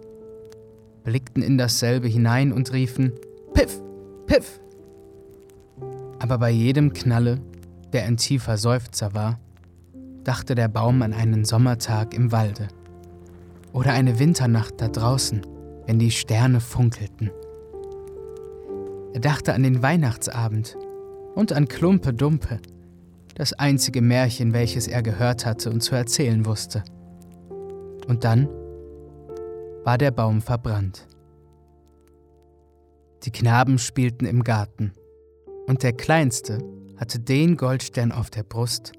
blickten 1.02 1.42
in 1.42 1.56
dasselbe 1.56 2.06
hinein 2.06 2.52
und 2.52 2.72
riefen 2.72 3.12
Piff, 3.54 3.80
Piff. 4.26 4.60
Aber 6.18 6.36
bei 6.36 6.50
jedem 6.50 6.92
Knalle, 6.92 7.40
der 7.94 8.04
ein 8.04 8.18
tiefer 8.18 8.58
Seufzer 8.58 9.14
war, 9.14 9.40
dachte 10.22 10.54
der 10.54 10.68
Baum 10.68 11.00
an 11.00 11.14
einen 11.14 11.46
Sommertag 11.46 12.12
im 12.12 12.30
Walde 12.30 12.68
oder 13.72 13.92
eine 13.92 14.18
Winternacht 14.18 14.80
da 14.80 14.88
draußen, 14.88 15.42
wenn 15.86 15.98
die 15.98 16.10
Sterne 16.10 16.60
funkelten. 16.60 17.30
Er 19.12 19.20
dachte 19.20 19.54
an 19.54 19.62
den 19.62 19.82
Weihnachtsabend 19.82 20.76
und 21.34 21.52
an 21.52 21.68
Klumpe 21.68 22.14
Dumpe, 22.14 22.60
das 23.34 23.52
einzige 23.52 24.02
Märchen, 24.02 24.52
welches 24.52 24.86
er 24.86 25.02
gehört 25.02 25.46
hatte 25.46 25.70
und 25.70 25.80
zu 25.80 25.94
erzählen 25.94 26.44
wusste. 26.46 26.84
Und 28.06 28.24
dann 28.24 28.48
war 29.84 29.98
der 29.98 30.10
Baum 30.10 30.42
verbrannt. 30.42 31.06
Die 33.24 33.30
Knaben 33.30 33.78
spielten 33.78 34.26
im 34.26 34.44
Garten, 34.44 34.92
und 35.66 35.82
der 35.82 35.92
Kleinste 35.92 36.58
hatte 36.96 37.18
den 37.18 37.56
Goldstern 37.56 38.12
auf 38.12 38.30
der 38.30 38.42
Brust, 38.42 38.92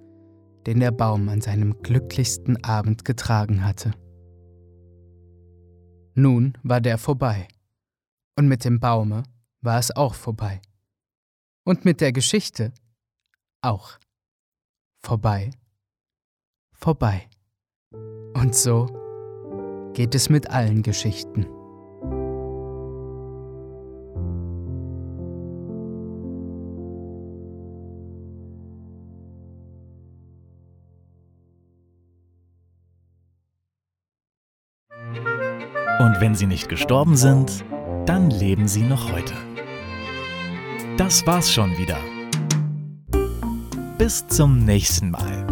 den 0.65 0.79
der 0.79 0.91
Baum 0.91 1.29
an 1.29 1.41
seinem 1.41 1.81
glücklichsten 1.81 2.63
Abend 2.63 3.05
getragen 3.05 3.65
hatte. 3.65 3.91
Nun 6.13 6.58
war 6.63 6.82
der 6.82 6.97
vorbei, 6.97 7.47
und 8.36 8.47
mit 8.47 8.65
dem 8.65 8.80
Baume 8.80 9.24
war 9.62 9.80
es 9.80 9.95
auch 9.95 10.13
vorbei, 10.13 10.62
und 11.63 11.86
mit 11.86 12.02
der 12.02 12.12
Geschichte 12.12 12.74
auch 13.62 14.00
vorbei, 15.00 15.52
vorbei. 16.74 17.30
Und 18.34 18.56
so 18.56 18.88
geht 19.93 20.15
es 20.15 20.30
mit 20.30 20.50
allen 20.50 20.82
Geschichten. 20.84 21.61
Wenn 36.21 36.36
sie 36.36 36.45
nicht 36.45 36.69
gestorben 36.69 37.17
sind, 37.17 37.65
dann 38.05 38.29
leben 38.29 38.67
sie 38.67 38.84
noch 38.84 39.12
heute. 39.12 39.34
Das 40.95 41.25
war's 41.25 41.51
schon 41.51 41.75
wieder. 41.77 41.97
Bis 43.97 44.25
zum 44.27 44.63
nächsten 44.63 45.10
Mal 45.10 45.47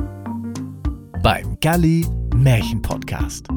beim 1.23 1.59
Galli 1.59 2.05
Märchen 2.35 2.81
Podcast. 2.81 3.47